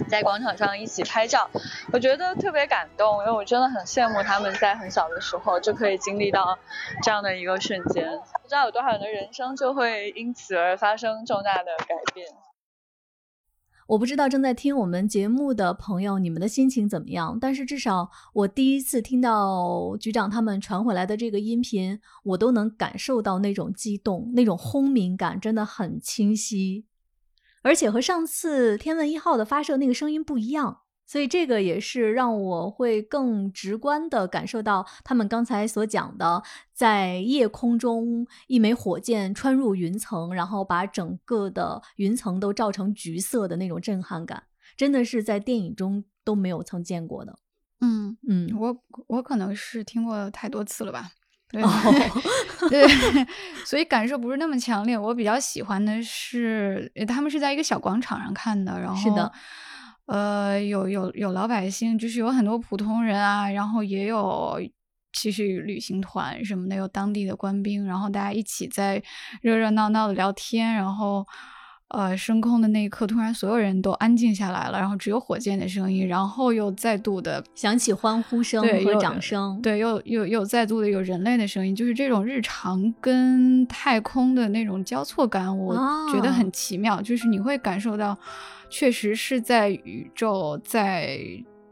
[0.08, 1.50] 在广场上一起拍照，
[1.92, 6.60] 我觉得特别感动，因为我真的很羡慕他们在很小的时候就可以经历到
[7.02, 8.08] 这样的一个瞬间，
[8.44, 12.28] 不知道有多少人的人生就会因此而发生重大的改变。
[13.92, 17.38] 我不知道正在听我们节目的朋友，你们的心情怎么样？
[17.42, 26.86] 但是至少我第一次听到局长他们传回来的这个音频，我都能感受到那种激动、那种轰鸣感，真的很清晰。
[27.64, 30.81] 而且和上次天问一号的发射那个声音不一样。
[31.12, 36.41] 所以这个也是让我会更直观的感受到他们刚才所讲的，
[36.74, 44.43] 在夜空中一枚火箭穿入云层，然后把整个的云层都照成橘色的那种震撼感，
[44.78, 47.38] 真的是在电影中都没有曾见过的。
[47.82, 51.12] 嗯嗯，我我可能是听过太多次了吧，
[51.50, 51.69] 对、哦
[52.71, 52.88] 对，
[53.67, 54.97] 所以感受不是那么强烈。
[54.97, 59.30] 我比较喜欢的是，他们是在一个小广场上看的，然后是的。
[60.12, 64.60] 呃，有有有老百姓，就是有很多普通人啊，然后也有
[65.13, 69.02] 其实旅行团什么的，有当地的官兵，然后大家一起在
[69.41, 71.26] 热热闹闹的聊天，然后
[71.92, 85.76] 呃，升空的那一刻，突然所有人都安静下来了，然后只有火箭的声音，然后又再度的响起欢呼声和掌声，对，又又又再度的有人类的声音，就是这种日常跟太空的那种交错感，我
[86.14, 88.18] 觉得很奇妙，就是你会感受到。
[88.74, 91.20] 确实是在宇宙，在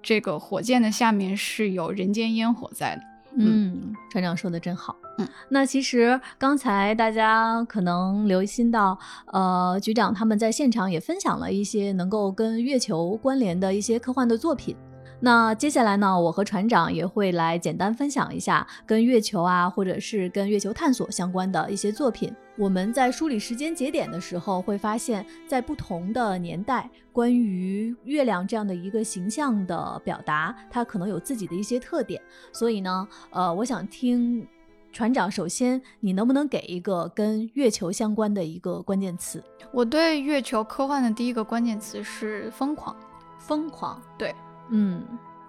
[0.01, 3.01] 这个火箭的下面是有人间烟火在的。
[3.35, 4.95] 嗯，船长说的真好。
[5.17, 8.97] 嗯，那其实刚才大家可能留心到，
[9.33, 14.75] 呃，局长他们在现场也分享了一些能够跟月球关联的一些科幻的作品。
[15.21, 22.33] 那接下来呢，我和船长也会来简单分享一下跟月球啊，或者是跟月球探索相关的一些作品。
[22.59, 32.21] 我们在梳理时间节点的时候，会发现，在不同的年代，关于月亮这样的一个形象的表达，它可能有自己的一些特点。
[32.51, 34.45] 所以呢，呃，我想听
[34.91, 39.41] 船长，首先你能不能给一个跟月球相关的一个关键词？
[39.71, 42.93] 我对月球科幻的第一个关键词是疯狂，
[43.39, 44.35] 疯狂，对。
[44.69, 45.01] 嗯，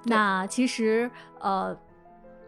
[0.04, 1.76] 那其实呃，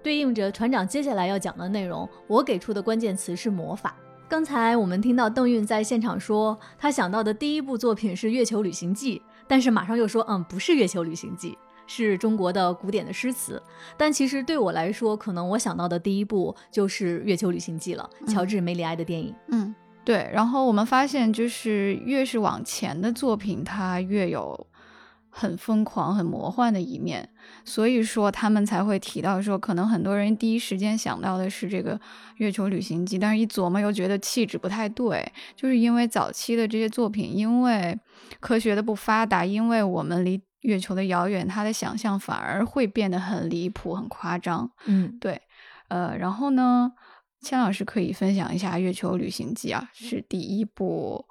[0.04, 3.96] 对应着船长接下来要讲的内容，我给出的关键词是魔法。
[4.32, 11.50] 刚才我们听到邓韵在现场说，他想到的第一部作品是《月球旅行记》，但是马上又说，嗯，不是《月球旅行记》，
[11.86, 13.62] 是中国的古典的诗词。
[13.94, 19.34] 但其实对我来说，可能我想到的第一部就是《月球旅行记》了，乔治·梅里埃的电影。
[19.48, 20.26] 嗯，对。
[20.32, 24.66] 然后我们发现，就是越是往前的作品，它越有。
[25.34, 27.26] 很疯狂、很魔幻的一面，
[27.64, 31.96] 所以说他们才会提到说，可能很多人第一时间想到的是这个
[32.36, 37.98] 《月球旅行记》，但是一琢磨又觉得气质不太对，就是因为早期的这些作品，因为
[38.40, 44.70] 科学的不发达，因为我们离月球的遥远，他的想象反而会变得很离谱、很夸张。
[44.84, 45.40] 嗯，对，
[45.88, 46.92] 呃，然后呢，
[47.40, 51.24] 千老师可以分享一下《月球旅行记》啊，是第一部。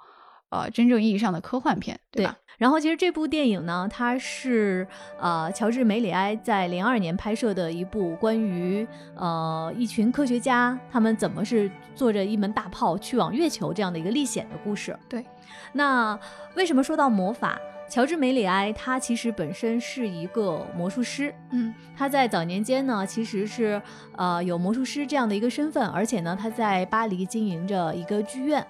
[0.49, 2.37] 呃，真正意义上的科幻片，对吧？
[2.61, 4.87] 然后其实这部电影呢，它是
[5.19, 14.95] 呃乔治·梅里埃在零二年拍摄的一部关于呃一群科学家他们怎么是坐着一门大炮去往月球这样的一个历险的故事。
[15.09, 15.25] 对，
[15.73, 16.15] 那
[16.53, 17.59] 为什么说到魔法？
[17.89, 23.81] 乔治·梅里埃他其实本身是一个魔术师，嗯，他在早年间呢其实是
[24.15, 28.63] 呃有魔术师这样的一个身份，而且呢他在巴黎经营着一个剧院。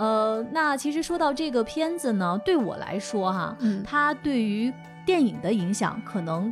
[0.00, 4.72] 呃，那其实说到这个片子呢，对我来说哈，嗯，它对于
[5.04, 6.50] 电影的影响可能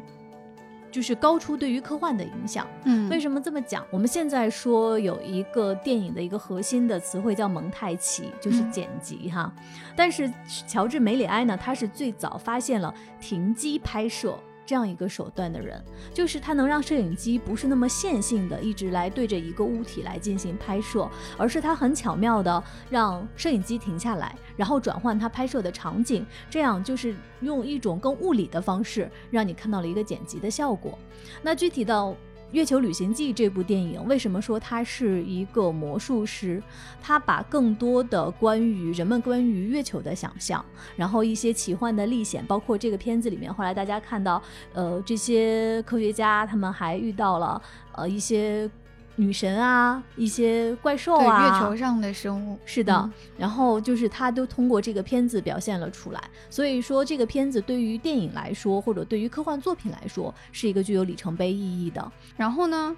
[0.91, 2.67] 就是高出对于科幻的影响。
[2.85, 3.83] 嗯，为什么这么讲？
[3.91, 9.51] 我们现在说有一个电影的一个核心的词汇叫蒙太奇，就是剪辑哈。
[9.97, 10.31] 但是
[10.67, 14.39] 乔治·梅里埃呢，他是最早发现了停机拍摄。
[14.69, 30.99] 这样一个手段的人，就是他能让摄影机不是那么线性的一直来对着一个物体来进行拍摄，而是他很巧妙的让摄影机停下来，然后转换他拍摄的场景，这样就是用一种更物理的方式，让你看到了一个剪辑的效果。
[31.41, 32.11] 那具体到。
[32.53, 36.63] 《月球旅行记》这部电影，为什么说他是一个魔术师？
[37.03, 40.65] 他把更多的关于人们关于月球的想象，
[40.97, 44.43] 然后一些奇幻的历险，包括这个片子里面，后来大家看到，
[44.73, 47.61] 呃，这些科学家他们还遇到了
[47.93, 48.71] 呃一些。
[49.19, 56.23] 女神啊，一些怪兽啊，月球上的生物是的，然后就是他都通过这个片子表现了出来。
[56.49, 62.13] 所以说，这个片子对于电影来说，或者对于科幻作品来说，是一个具有里程碑意义的。
[62.37, 62.97] 然后呢，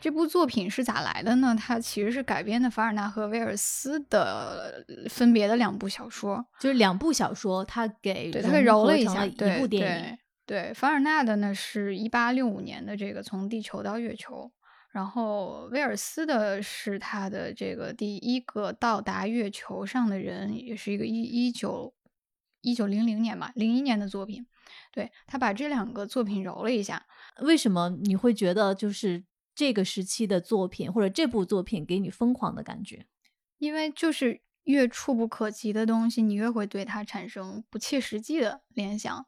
[0.00, 1.56] 这部作品是咋来的呢？
[1.56, 10.18] 它其实是改编的凡尔纳和威尔斯的分别的两部小说，就是两部小说，他给对他给揉了一下，一部电影。
[10.46, 14.50] 对，凡尔纳的呢是一八六五年的这个从地球到月球，
[14.90, 21.94] 然后威尔斯的是他的这个第一个到达月球上的人，也是一个一一九
[22.60, 24.46] 一九零零年吧，零一年的作品。
[24.92, 27.06] 对他把这两个作品揉了一下，
[27.42, 29.24] 为什么你会觉得就是？
[29.52, 33.04] 这个时期的作品，或者这部作品给你疯狂的感觉，
[33.58, 39.26] 因为就是越触不可及的东西，你越会对它产生不切实际的联想。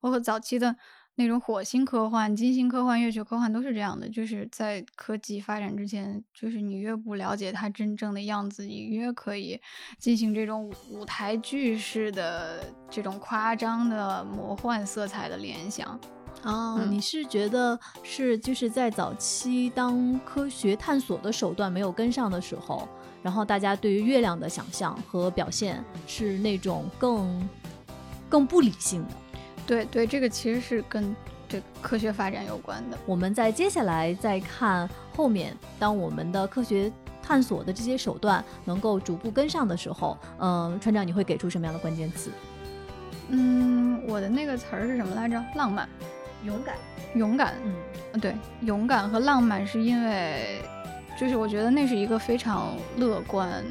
[0.00, 0.76] 包括早期的
[1.20, 9.60] 那种火星科幻、金星科幻、月球科幻都是这样的，就是在科技发展之前，就是你越不了解它真正的样子，你越可以
[9.98, 16.00] 进行这种舞台剧式的这种夸张的魔幻色彩的联想。
[16.42, 22.88] 哦，你是觉得是就是在早期当科学探索的手段没有跟上的时候，
[23.22, 27.46] 然后大家对于月亮的想象和表现是那种更
[28.26, 29.08] 更不理性的。
[29.70, 31.14] 对对，这个其实是跟
[31.48, 32.98] 这科学发展有关的。
[33.06, 36.90] 我们在接下来再看后面，当我们的科学
[37.22, 42.32] 探索的这些手段能够逐步跟上的时候，嗯，船长你会给出什么样的关键词？
[43.28, 45.40] 嗯，我的那个词儿是什么来着？
[45.54, 45.88] 浪漫。
[46.42, 46.74] 勇敢，
[47.14, 47.54] 勇敢，
[48.12, 50.60] 嗯，对，勇敢和浪漫是因为，
[51.16, 53.62] 就是我觉得那是一个非常乐观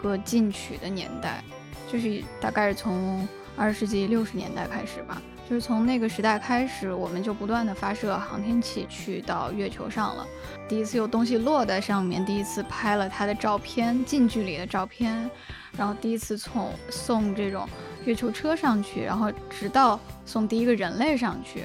[0.00, 1.42] 和进取的年代，
[1.90, 3.26] 就是大概是从
[3.56, 10.26] 二十世纪六十年代开始吧，就是从那个时代开始，我们就不断的发射航天器去到月球上了，
[10.68, 15.30] 第一次有东西落在上面，第一次拍了它的照片，近距离的照片，
[15.76, 17.66] 然后第一次从送这种
[18.04, 21.64] 月球车上去，然后直到送第一个人类上去。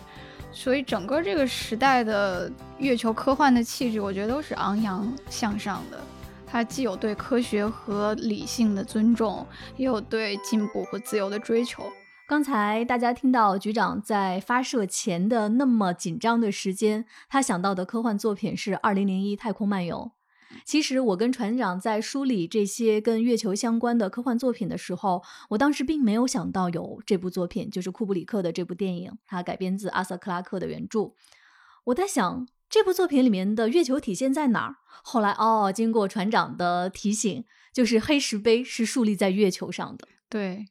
[0.53, 5.97] 所以整个这个时代的月球科幻的气质，我觉得都是昂扬向上的。
[6.51, 9.47] 它既有对科学和理性的尊重，
[9.77, 11.89] 也有对进步和自由的追求。
[12.27, 20.11] 刚才大家听到局长在发射前的那么紧张的时间，他想到的科幻作品是《二零零一太空漫游》。
[20.65, 31.13] 其实我跟船长在梳理这些跟月球相关的科幻作品的时候，我当时并没有想到有这部作品，就是库布里克的这部电影，它改编自阿瑟·克拉克的原著。
[31.85, 34.75] 我在想这部作品里面的月球体现在哪儿？
[35.03, 37.43] 后来哦，经过船长的提醒，
[37.73, 40.07] 就是黑石碑是树立在月球上的。
[40.29, 40.67] 对。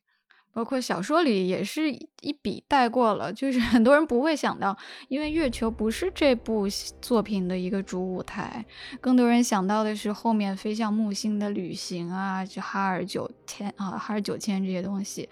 [0.52, 4.76] 包括小说里也是一笔带过了，就是 很多人不会想到，
[5.06, 6.66] 因为月球不是这部
[7.00, 8.64] 作品的一个主舞台，
[9.00, 15.28] 更多人想到的是后面飞向木星的旅行啊，就哈尔九千啊，哈尔九千这些东西。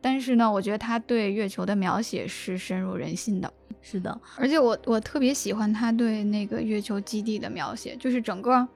[0.00, 3.52] 但是呢，我觉得他对月球的描写是深入人心的，
[3.82, 4.18] 是的。
[4.38, 8.66] 而且我我特别喜欢他对那个月球基地的描写，就是整个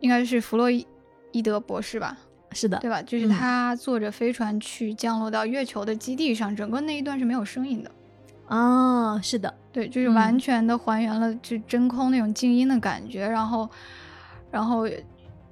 [0.00, 2.16] 应该是弗洛伊德博士吧。
[2.52, 3.02] 是的，对吧？
[3.02, 7.90] 就是他坐着飞船去降落到月球的基地上，整个那一段是没有声音的。
[8.46, 13.26] 啊，是的，对，就是完全的还原了就真空那种静音的感觉。
[13.26, 13.68] 然后，
[14.50, 14.88] 然后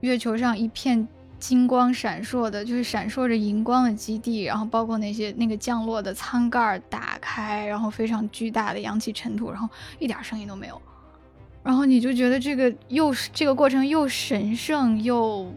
[0.00, 1.06] 月球上一片
[1.46, 4.44] 金光闪烁的，就是闪烁着荧光的基地。
[4.44, 9.68] 然后包括那些那个降落的舱盖打开，然后非常巨大的扬起尘土，然后
[9.98, 10.80] 一点声音都没有。
[11.62, 15.52] 然后你就觉得这个又是这个过程又神圣又。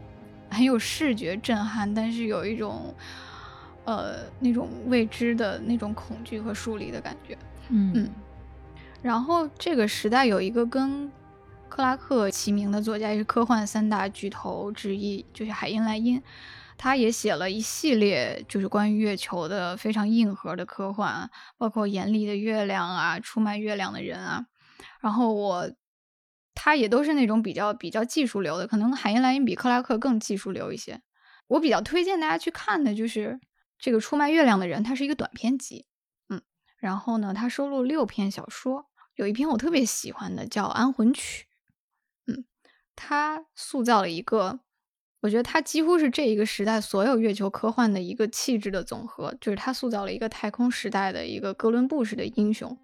[0.49, 2.95] 很有视觉震撼，但是有一种，
[3.83, 7.38] 呃，那种未知的那种恐惧和疏离的感觉。
[7.67, 8.09] 嗯嗯。
[9.01, 11.11] 然后这个时代有一个跟
[11.78, 16.19] 克拉克齐名的作家，也是科幻三大巨头之一，就是海因莱因。
[16.75, 24.47] 他也写了一系列就是关于月球的非常硬核的科幻，包括《严厉的月亮》啊，《出卖月亮的人》啊。
[24.99, 25.71] 然后我。
[26.59, 30.99] 他也都是那种比较比较技术流的，可能海因莱因比克拉克更技术流一些。
[31.45, 33.39] 我比较推荐大家去看的就是
[33.78, 35.86] 这个出卖月亮的人，它是一个短篇集，
[36.30, 36.41] 嗯，
[36.80, 41.45] 然后呢，它收录六篇小说，有一篇我特别喜欢的叫《安魂曲》，
[42.98, 44.60] 它塑造了一个，
[45.22, 52.78] 我觉得他几乎是这一个时代所有月球科幻的一个气质的总和，就是他塑造了一个太空时代的一个哥伦布式的英雄，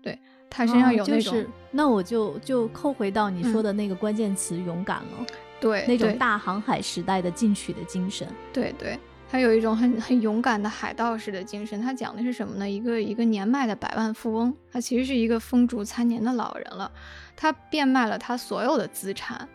[0.00, 0.18] 对。
[0.54, 5.26] 他身上有那种，那我就就扣回到你说的那个关键词“勇敢”了。
[5.58, 8.28] 对，那种大航海时代的进取的精神。
[8.52, 8.98] 对对，
[9.30, 11.80] 他有一种很很勇敢的海盗式的精神。
[11.80, 12.68] 他讲的是什么呢？
[12.68, 16.92] 一个一个年迈的百万富翁，他其实是一个风烛残年的老人了。
[17.36, 19.48] 他变卖了他所有的资产，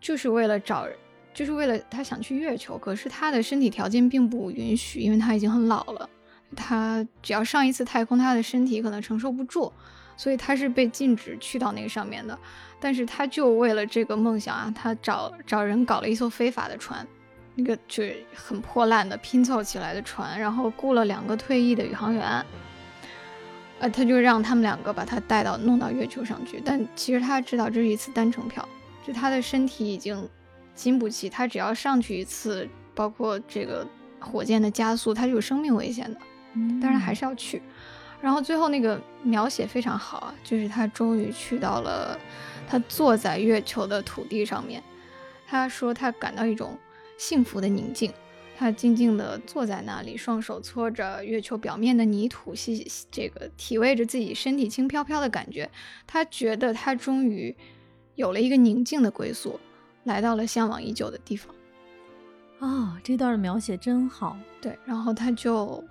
[0.00, 0.86] 就是为了找，
[1.32, 2.76] 就是为了他想去月球。
[2.78, 6.08] 可是他的身体条件并不允许，因为他已经很老了。
[6.56, 9.72] 他只要上一次太空，他的身体可能承受不住，
[10.16, 12.38] 所以他是被禁止去到那个上面的。
[12.78, 17.04] 但是他就为了这个梦想啊，他找找人搞了一艘非法的船，
[17.54, 22.44] 那个就是很破烂的拼凑起来的船，然后雇了两个退役的宇航员，
[23.80, 26.62] 呃，他就让他们两个把他带到弄到月球上去。
[26.64, 28.66] 但其实他知道这是一次单程票，
[29.06, 30.28] 就他的身体已经
[30.74, 33.86] 经不起，他只要上去一次，包括这个
[34.20, 36.18] 火箭的加速，他就有生命危险的。
[36.80, 37.60] 但是还是要去。
[38.20, 42.18] 然后最后那个描写非常好啊，就是他终于去到了，
[42.68, 44.82] 他坐在月球的土地上面，
[45.46, 46.78] 他说他感到一种
[47.18, 48.10] 幸福的宁静，
[48.64, 55.70] 他静静地坐在那里，双手搓着月球表面的泥土，吸这个体味着自己身体轻飘飘的感觉，
[56.06, 57.54] 他觉得他终于
[58.14, 59.60] 有了一个宁静的归宿，
[60.04, 61.54] 来到了向往已久的地方。
[62.58, 64.34] 啊，这段的描写真好。
[64.62, 65.84] 对，然后他就。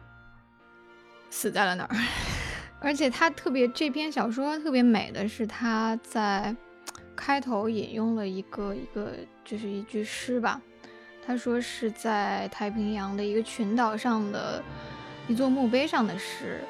[1.29, 1.95] 死在了那儿，
[2.81, 6.55] 而且他特别这篇小说特别美的是他在
[7.15, 9.13] 开头引用了一个一个
[9.45, 10.61] 就是一句诗吧，
[11.25, 14.61] 他说是在太平洋的一个群岛上的
[15.27, 16.61] 一座墓碑上的诗，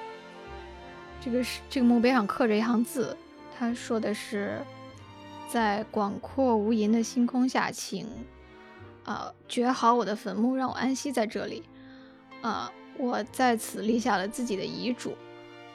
[1.19, 3.17] 这个是这个墓碑上刻着一行字，
[3.57, 4.61] 他说的是
[5.49, 8.07] 在广阔无垠的星空下，请
[9.05, 11.63] 啊掘好我的坟墓，让我安息在这里
[12.41, 12.71] 啊。
[12.95, 15.17] 我在此立下了自己的遗嘱，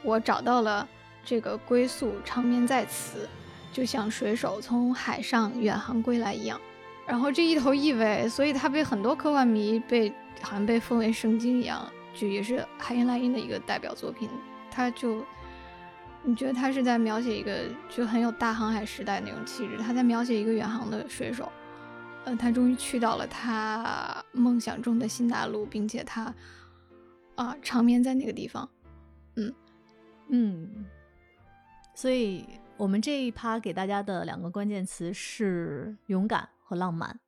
[0.03, 0.87] 我找到了
[1.25, 3.27] 这个归宿，长眠在此，
[3.73, 6.61] 就像水手从海上远航归来一样。
[7.09, 10.09] 然后这一头一尾，所以它被很多科幻迷被
[10.41, 14.29] 好像被奉为圣经一样，就也是海因莱因的一个代表作品。
[14.69, 15.25] 他就
[16.23, 21.51] 你觉得他是在描写一个就很有大航海时代那种气质，他在描写一个远航的水手，
[22.25, 26.33] 呃，他终于去到了他梦想中的新大陆，并且他。
[27.35, 28.69] 啊，长眠在那个地方，
[29.37, 29.53] 嗯
[30.27, 30.85] 嗯，
[31.95, 32.45] 所以
[32.75, 37.19] 我们这一趴给大家的两个关键词是勇敢和浪漫。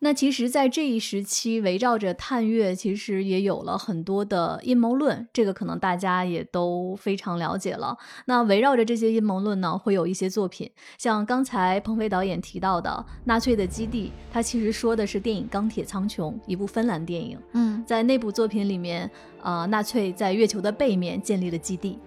[0.00, 7.98] 那其实，在这一时期，围绕着探月，其实也有了很多的阴谋论，这个可能大家也都非常了解了。
[8.26, 17.36] 那围绕着这些阴谋论呢，会有一些作品，像刚才鹏飞导演提到的《纳粹的基地》，它其实说的是电影《钢铁苍穹》，一部芬兰电影。
[17.54, 19.10] 嗯，在那部作品里面，
[19.42, 21.98] 呃，纳粹在月球的背面建立了基地。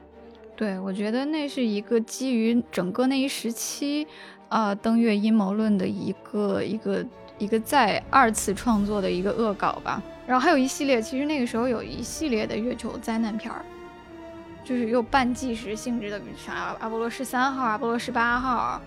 [0.55, 4.05] 对，我觉得那是一个基于整个那一时期，
[4.51, 7.03] 啊，登月阴谋论的一个一个。
[7.39, 13.65] 一个再二次创作的一个恶搞吧，然后还有一系列，其实那个时候有一系列的月球灾难片儿，
[14.63, 18.79] 就是有半纪实性质的，啥阿波罗十三号、阿波罗十八号。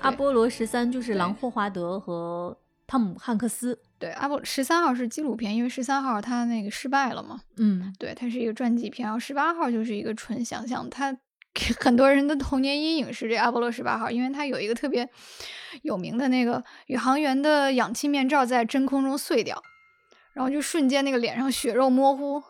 [0.00, 3.78] 阿波罗十三就是朗霍华德和汤姆汉克斯。
[3.96, 7.38] 对，阿波十三号是纪录片，因为十三号他那个失败了嘛。
[7.58, 11.16] 嗯，对，它是一个传记片，然后十八号就是一个纯想象，它。
[11.80, 15.08] 很多人的童年阴影是这阿波罗十八号，因为它有一个特别
[15.82, 19.60] 有名的那个宇航员的氧气面罩在真空中碎掉，
[20.32, 22.42] 然后就瞬间那个脸上血肉模糊。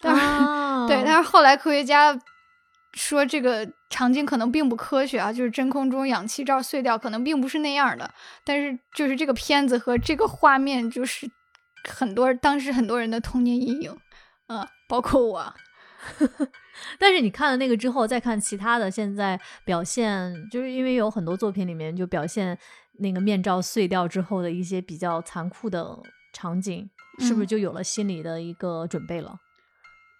[0.00, 0.20] 但是，
[0.88, 2.18] 对，但是后来科学家
[2.94, 8.10] 说这个场景可能并不科学啊，就是真空中氧气罩碎掉可能并不是那样的。
[8.44, 11.30] 但是就是这个片子和这个画面，就是
[11.88, 13.96] 很多当时很多人的童年阴影，
[14.48, 15.54] 嗯，包括我。
[16.98, 22.58] 但是你看了那个之后，再看其他的，现在表现，就是因为有很多作品里面就表现
[22.98, 25.98] 那个面罩碎掉之后的一些比较残酷的
[26.32, 26.88] 场景，
[27.18, 29.38] 是不是就有了心理的一个准备了？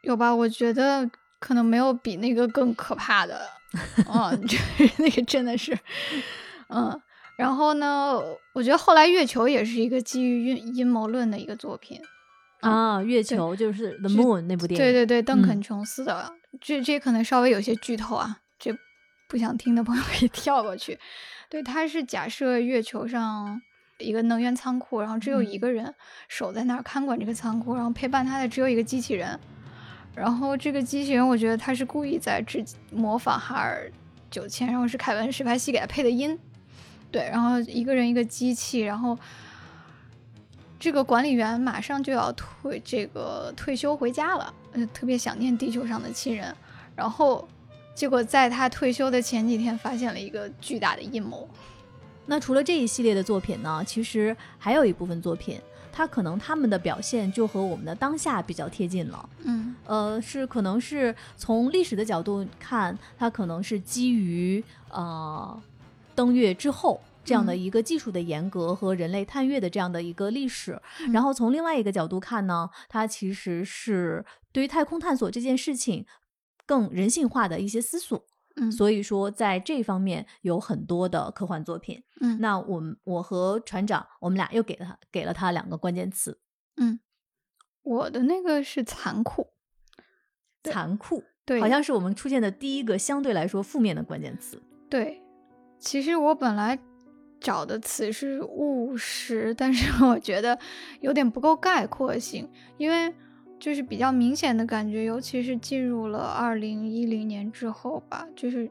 [0.03, 0.35] 有吧？
[0.35, 1.09] 我觉得
[1.39, 3.49] 可能没有比那个更可怕的，
[4.13, 5.77] 嗯，就是 那个真的是，
[6.69, 7.01] 嗯。
[7.39, 8.21] 然后呢，
[8.53, 11.99] 我觉得后来月球也是一个基于阴阴谋论的一个作品。
[12.63, 18.73] 啊，月球就是 The Moon 那部电影，对对对，邓肯琼斯的，这这可能稍微有些剧透啊，这
[19.29, 20.97] 不想听的朋友可以 跳过去。
[21.49, 23.61] 对，他是假设月球上
[23.99, 25.93] 一个能源仓库，然后只有一个人
[26.29, 29.37] 守在那儿看管这个仓库，然后陪伴他的只有一个机器人，
[30.15, 33.91] 然后这个机器人我觉得他是故意在制模仿哈尔
[34.31, 36.39] 九千，然后是凯文史派西给他配的音，
[37.11, 39.19] 对，然后一个人一个机器，然后。
[40.83, 46.53] 这个管理员马上就要退这个退休回家了，嗯，特别想念地球上的亲人。
[46.97, 47.49] 然后，
[47.95, 51.49] 结果在他退休的前几天，发现了一个巨大的阴谋。
[52.27, 53.81] 那除了这一系列的作品呢？
[53.87, 55.57] 其实还有一部分作品，
[55.93, 59.29] 它可能他们的表现就和我们的当下比较贴近了。
[59.45, 65.63] 嗯，呃，是可能是从历史的角度看，它可能是基于呃
[66.17, 67.01] 登月之后。
[67.25, 70.81] 这样的一个技术的严格和人类探月的这样的一个历史，
[71.13, 76.05] 然后从另外一个角度看呢，它其实是对于太空探索这件事情
[76.67, 78.25] 更人性化的一些思索。
[78.57, 82.03] 嗯所以说在这方面有很多的科幻作品。
[82.21, 86.39] 嗯那我们我和船长，我们俩又给了他给了他两个关键词：
[86.77, 87.01] 嗯，
[87.83, 89.49] 我的那个是残酷，
[90.63, 91.25] 残酷。
[91.45, 94.61] 对，好像是我们出现的第一个相对来说负面的关键词。
[94.91, 95.23] 对。
[95.79, 96.79] 其实我本来
[97.43, 100.59] 找的词是务实，但是 我觉得
[101.01, 103.13] 有点不够概括性，因为
[103.59, 108.71] 就是比较明显的感觉，尤其是进入了二零一零年之后吧，就是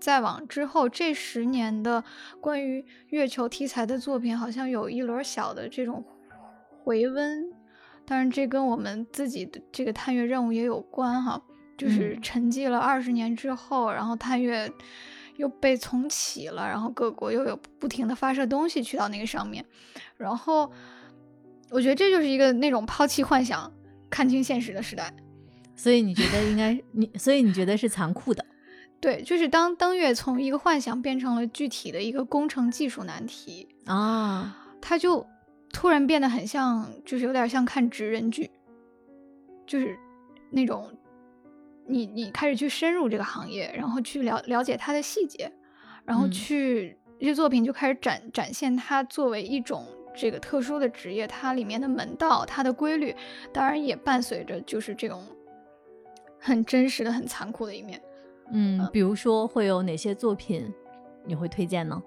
[0.00, 2.02] 再往之后这十年的
[2.40, 6.04] 关于月球题材的作品，好像有一轮小的这种
[6.82, 7.52] 回温。
[8.06, 11.40] 当然，这跟我们自己的这个探月任务也有关哈，
[11.78, 14.70] 就是嗯沉寂了二十年之后，然后探月
[15.36, 19.64] 又被重启了，然后各国又有不停的发射东西去到那个上面，
[20.16, 20.70] 然后
[21.70, 23.72] 我觉得这就是一个那种抛弃幻想、
[24.08, 25.12] 看清现实的时代。
[25.76, 28.44] 所以你觉得应该你，所以你觉得是残酷的。
[29.00, 35.26] 对，就是当登月从一个幻想变成了具体的一个工程技术难题，啊，它就
[35.72, 38.50] 突然变得很像，就是有点像看职人剧，
[39.66, 39.98] 就是
[40.50, 40.90] 那种
[41.86, 45.52] 你你开始去深入这个行业，然后去了了解它的细节，
[46.04, 53.14] 然后嗯去这些作品就开始展展现它作为一种这个特殊的职业，它里面的门道、它的规律，
[53.52, 55.22] 当然也伴随着就是这种
[56.38, 58.00] 很真实的、很残酷的一面。
[58.52, 60.72] 嗯，比如说会有哪些作品
[61.24, 62.02] 你会推荐呢？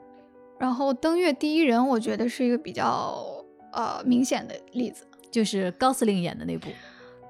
[0.60, 5.06] 然后登月第一人，我觉得是一个比较呃明显的例子。
[5.30, 6.70] 就是高司令演的那部。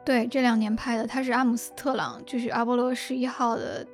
[0.08, 3.86] 对，这两年拍的，他是阿姆斯特朗，就是阿波罗十一号的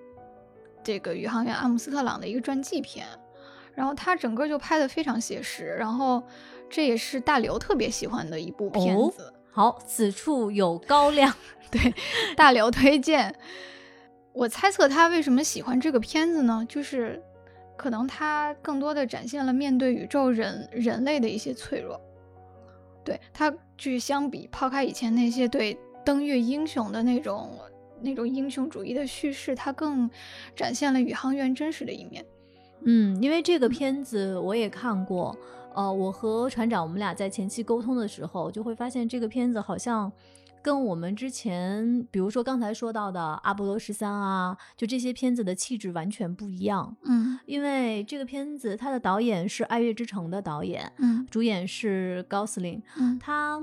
[0.83, 3.03] 这个宇航员阿姆斯特朗的一个传记片。
[3.73, 6.21] 然后他整个就拍的非常写实，然后
[6.69, 9.33] 这也是大刘特别喜欢的一部片哦子。
[9.49, 11.33] 好，此处有高亮。
[11.71, 11.91] 对，
[12.37, 13.33] 大刘推荐。
[14.33, 16.63] 我猜测他为什么喜欢这个片子呢？
[16.69, 17.19] 就是
[17.75, 21.99] 可能他更多的展现了面对宇宙人人类的一些脆弱。
[23.03, 25.75] 对他，就是相比抛开以前那些对
[26.05, 27.51] 登月英雄的那种
[28.01, 30.09] 那种英雄主义的叙事，它更
[30.55, 32.25] 展现了宇航员真实的一面。
[32.85, 35.35] 嗯，因为这个片子我也看过，
[35.73, 40.11] 呃，我和船长我们俩在前期沟通的时候，就会发现这个片子好像
[40.61, 46.95] 跟我们之前，比如说刚才说到的《阿波罗十三》啊，就这些片子的气质完全不一样。
[47.03, 53.61] 嗯因为这个片子它的导演是《爱乐之城》的导演，嗯主演是高司令，嗯他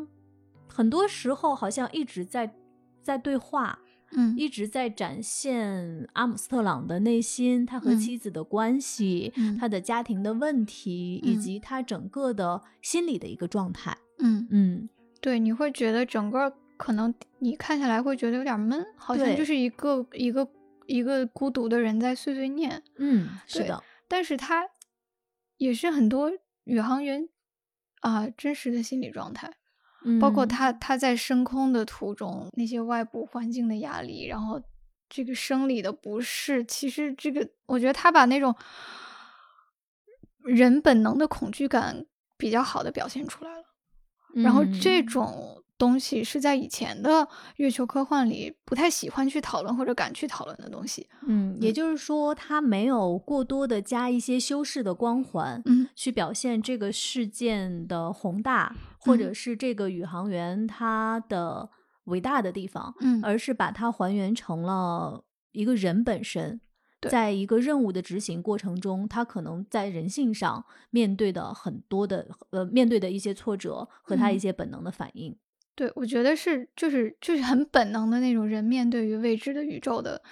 [0.73, 2.55] 很多时候好像一直在
[3.03, 3.79] 在对话，
[4.12, 4.35] 嗯。
[4.37, 7.99] 一直在展现阿姆斯特朗的内心，他和嗯。
[7.99, 9.57] 妻子的关系，嗯。
[9.59, 11.41] 他的家庭的问题，以嗯。
[11.41, 13.97] 及他整个的心理的一个状态。
[14.18, 14.89] 嗯，嗯，
[15.21, 20.47] 对，你会觉得整个可能你看下来会觉得有点闷，好像就是一个一个
[20.87, 22.83] 一个孤独的人在碎碎念。
[22.99, 24.68] 嗯，是的，但是他
[25.57, 26.31] 也是很多
[26.64, 27.29] 宇航员
[28.01, 29.53] 啊、真实的心理状态，
[30.20, 34.61] 包括嗯他他在升空的途中那些外部环境的压力，然后
[35.09, 38.55] 这个生理的不适，其实这个我觉得他把那种
[40.44, 43.64] 人本能的恐惧感比较好的表现出来了。
[44.32, 47.26] 然后这嗯种东西是在以前的
[47.57, 51.09] 月球科幻里不太喜欢去讨论或者敢去讨论的东西。
[51.26, 61.70] 嗯，也就是说，他没有过多的加一些修饰的光环，嗯去表现这个事件的宏大，或者嗯是这个宇航员他的
[62.05, 66.61] 伟大的地方，嗯而是把它还原成了一个人本身。
[67.01, 75.35] 对在一个任务的执行过程中，他可能在人性上面对的很多的呃，面对的一些挫折和他一嗯些本能的反应。
[75.75, 80.23] 对，我觉得是就是就是很本能的那种人面对于未知的宇宙的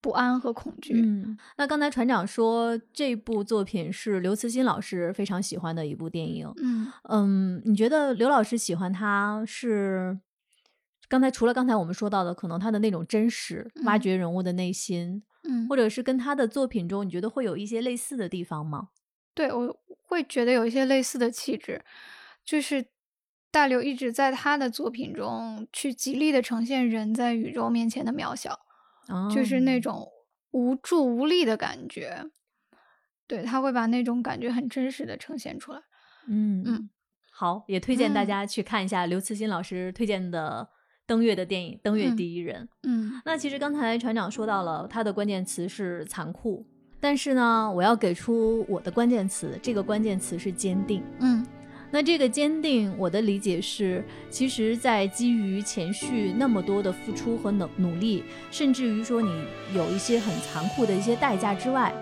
[0.00, 1.00] 不安和恐惧。
[1.00, 6.52] 嗯，那刚才船长说这部作品是刘慈欣老师非常喜欢的一部电影。
[6.62, 10.18] 嗯嗯，你觉得刘老师喜欢他是
[11.08, 18.88] 刚才除了刚才我们说到的，可能他的那种真实，挖嗯掘人物的内心，嗯，或者是跟他的作品中，你觉得会有一些类似的地方吗？
[19.34, 21.82] 对我会觉得有一些类似的气质，
[22.44, 22.84] 就是
[23.54, 28.58] 大刘一直在他的作品中去极力的呈现人在宇宙面前的渺小。
[29.32, 30.08] 就是那哦种
[30.50, 32.24] 无助无力的感觉。
[33.26, 35.78] 对，他会把那种感觉很真实的呈现出来。
[36.26, 36.90] 嗯嗯
[37.30, 40.66] 好，也推荐大嗯家去看一下刘慈欣老师推荐的
[41.06, 42.64] 登月的电影《登月嗯第一人》。
[42.82, 46.66] 嗯那其实刚才船长说到了，他的关键词是残酷，
[46.98, 51.02] 但是呢，我要给出我的关键词，这个关键词是坚定。
[51.20, 51.44] 嗯
[51.94, 59.30] 那这个坚定，我的理解是，其实，在基于前续那么多的付出和努努力，甚至于说你
[59.72, 61.94] 有一些很残酷的一些代价之外，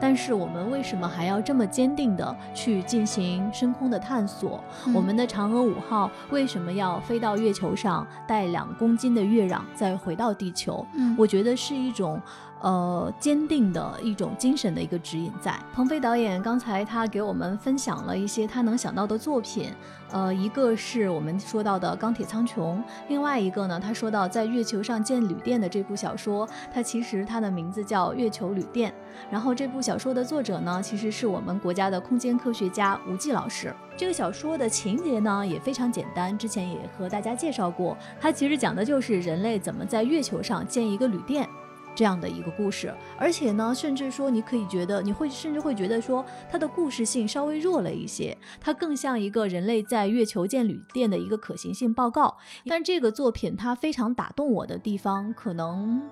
[0.00, 4.64] 但是我们为什么还要这么坚定的去进行深空的探索？
[4.92, 10.84] 我们的嫦娥五号为什么要飞到月球上，带两公斤的月壤再回到地球？
[10.96, 12.20] 嗯我觉得是一种。
[12.60, 15.54] 呃，坚定的一种精神的一个指引在。
[15.74, 19.70] 鹏飞导演刚才他给我们分享了一些他能想到的作品，
[20.10, 22.76] 呃，一个是我们说到的《钢铁苍穹》，
[23.08, 28.90] 另外一个呢，他说到在月球上建旅店的这部小说，它其实它的名字叫《月球旅店》。
[29.30, 33.74] 然后这部小说的作者呢，其实是我们国家的空间科学家吴季老师。
[33.96, 41.48] 这个小说的情节呢也非常简单，之前也和大家介绍过，它其实讲的就是人类怎么在月球上建一个旅店。
[41.96, 52.36] 这样的一个故事，而且呢，甚至说你可以觉得，你会甚至会觉得说，它的故事性稍微弱了一些，它更像一个人类在月球建旅店的一个可行性报告。
[52.66, 56.02] 但这个作品它非常打动我的地方，可能，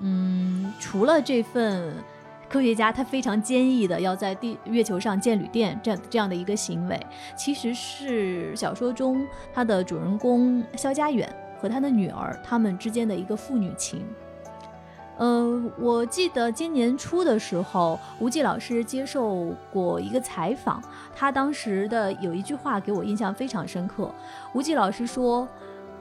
[0.00, 1.94] 嗯，除了这份
[2.50, 7.00] 科学家他非常坚毅的要在地月球上建旅店这样这样的一个行为，
[7.34, 14.04] 其实是小说中他的主人公肖家远和他的女儿他们之间的一个父女情。
[15.18, 20.82] 呃，我记得今年初的时候，吴季老师接受过一个采访，
[21.14, 24.12] 他当时的有一句话给我印象非常深刻。
[24.54, 25.46] 吴季老师说：“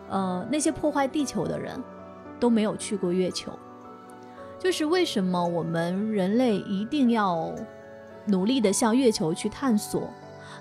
[0.09, 1.77] 呃，那些破坏地球的人
[2.39, 3.51] 都没有去过月球，
[4.57, 7.53] 就是为什么我们人类一定要
[8.25, 10.09] 努力的向月球去探索？”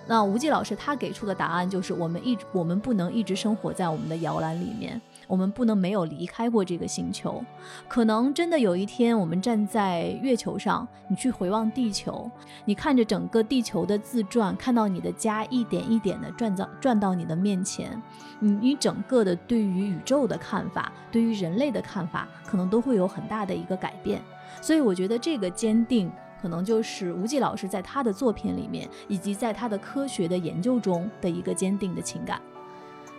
[0.06, 5.00] 那吴季老师他给出的答案就是：我们一我们不能一直生活在我们的摇篮里面。
[5.30, 7.40] 我们不能没有离开过这个星球，
[7.86, 12.28] 可能真的有一天，我们站在月球上，你去回望地球，
[12.64, 18.02] 你看着整个地球的自转，看到你的家一点一点的转到转到你的面前，
[18.40, 24.20] 你你整个的对于宇宙的看法，对于人类的看法，可能都会有很大的一个改变。
[24.60, 26.10] 所以我觉得这个坚定，
[26.42, 32.42] 可能就是吴季老师在他的作品里面，以及在他的科学的研究中的一个坚定的情感。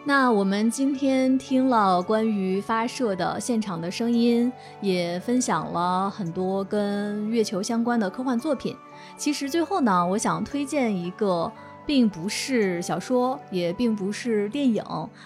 [0.04, 8.76] 那我们今天听了关于发射的现场的声音，也分享了很多跟月球相关的科幻作品。
[9.16, 11.52] 其实最后呢，我想推荐一个，
[11.86, 14.84] 并不是小说，也并不是电影，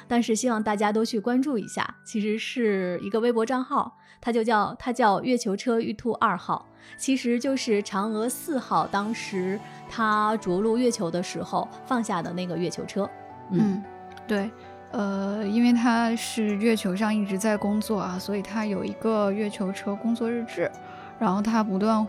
[0.10, 1.96] 但是希望大家都去关注一下。
[2.04, 6.68] 其实是一个微博账号，它就叫它叫月球车玉兔二号，
[6.98, 9.58] 其实就是嫦娥四号当时
[9.90, 13.10] 它着陆月球的时候放下的那个月球车。
[13.52, 13.84] 嗯，
[14.28, 14.50] 对，
[14.96, 20.72] 呃，因为他是月球上一直在工作啊，所以他有一个月球车工作日志，
[21.20, 22.08] 然后他不断，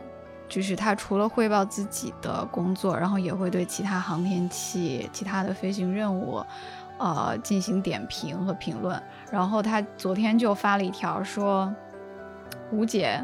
[0.49, 6.41] 就是他除了汇报自己的工作，然后也会对其他航天器、其他的飞行任务，
[6.99, 9.03] 呃，进行点评和评论。
[9.33, 11.75] 然后他昨天就发了一条说，
[12.71, 13.21] 吴姐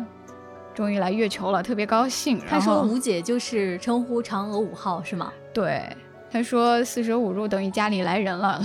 [0.74, 2.40] 终于来月球了，特别高兴。
[2.48, 5.32] 他说吴姐就是称呼嫦娥五号是吗？
[5.54, 5.88] 对。
[6.32, 8.58] 他说四舍五入等于家里来人了，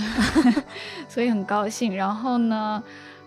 [1.06, 1.94] 所以很高兴。
[1.94, 2.82] 然后呢，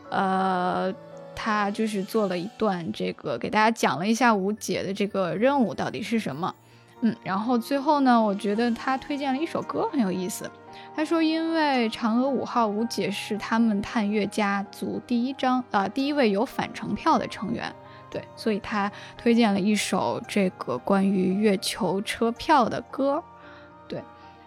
[0.09, 0.91] 呃，
[1.35, 6.55] 他就是做了一段这个，给大家讲了一下吴姐的这个任务到底是什么。
[7.01, 10.49] 嗯，然后最后呢，我觉得他推荐了一首歌很有意思。
[10.95, 17.71] 他说，因为嫦娥五号吴姐是他们探月家族第一张啊、呃、第一位有返程票的成员，
[18.09, 23.23] 对，所以他推荐了一首这个关于月球车票的歌。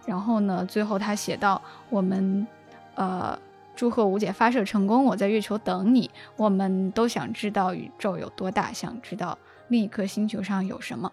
[0.06, 2.46] 然后呢，最后他写道：“我们，
[2.94, 3.38] 呃，
[3.74, 6.10] 祝贺吴姐发射成功，我在月球等你。
[6.36, 9.38] 我们都想知道宇宙有多大，想知道
[9.68, 11.10] 另一颗星球上有什么。”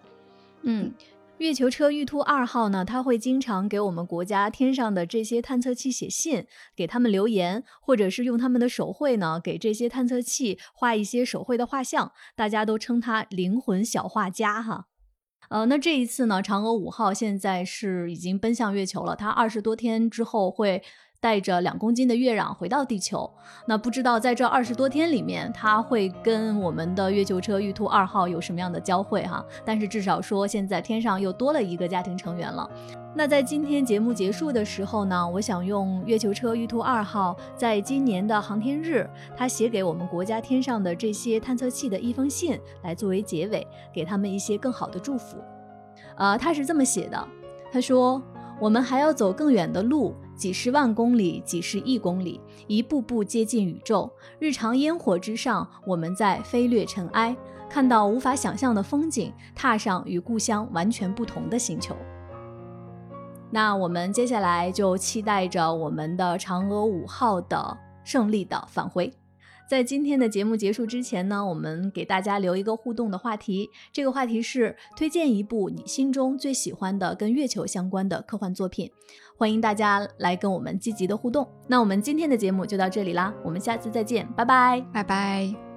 [0.64, 0.94] 嗯，
[1.38, 12.12] 月球车玉兔二号呢，它会经常给我们国家天上的这些探测器写信，给他们留言，或者是用他们的手绘呢，给这些探测器画一些手绘的画像。
[12.36, 14.86] 大家都称它灵魂小画家哈。
[15.52, 20.82] 呃，那这一次呢，嫦娥五号现在是已经奔向月球了，它二十多天之后会
[21.20, 23.30] 带着两公斤的月壤回到地球。
[23.66, 29.46] 那不知道在这二十多天里面，它会跟我们的月球车玉兔二号有什么样的交汇哈？
[29.66, 32.72] 但是至少说，现在天上又多了一个家庭成员了。
[33.14, 45.36] 那在今天节目结束的时候呢，我想用月球车玉兔二号在今年的航天日，他写给我们国家天上的这些探测器的一封信来作为结尾，给他们一些更好的祝福。
[46.16, 47.28] 呃，他是这么写的，
[47.70, 48.22] 他说
[48.62, 54.10] ：“我们还要走更远的路，几十万公里，几十亿公里，一步步接近宇宙。
[54.40, 57.36] 日常烟火之上，我们在飞掠尘埃，
[57.70, 61.94] 看到无法想象的风景，踏上与故乡完全不同的星球。”
[63.52, 69.14] 那我们接下来就期待着我们的嫦娥五号的胜利的返回。
[69.70, 78.92] 在今天的节目结束之前呢，我们给大家留一个互动的话题，这个话题是推荐一部你心中最喜欢的跟月球相关的科幻作品，
[79.38, 81.48] 欢迎大家来跟我们积极的互动。
[81.68, 85.71] 那我们今天的节目就到这里啦，我们下次再见，拜拜，拜拜。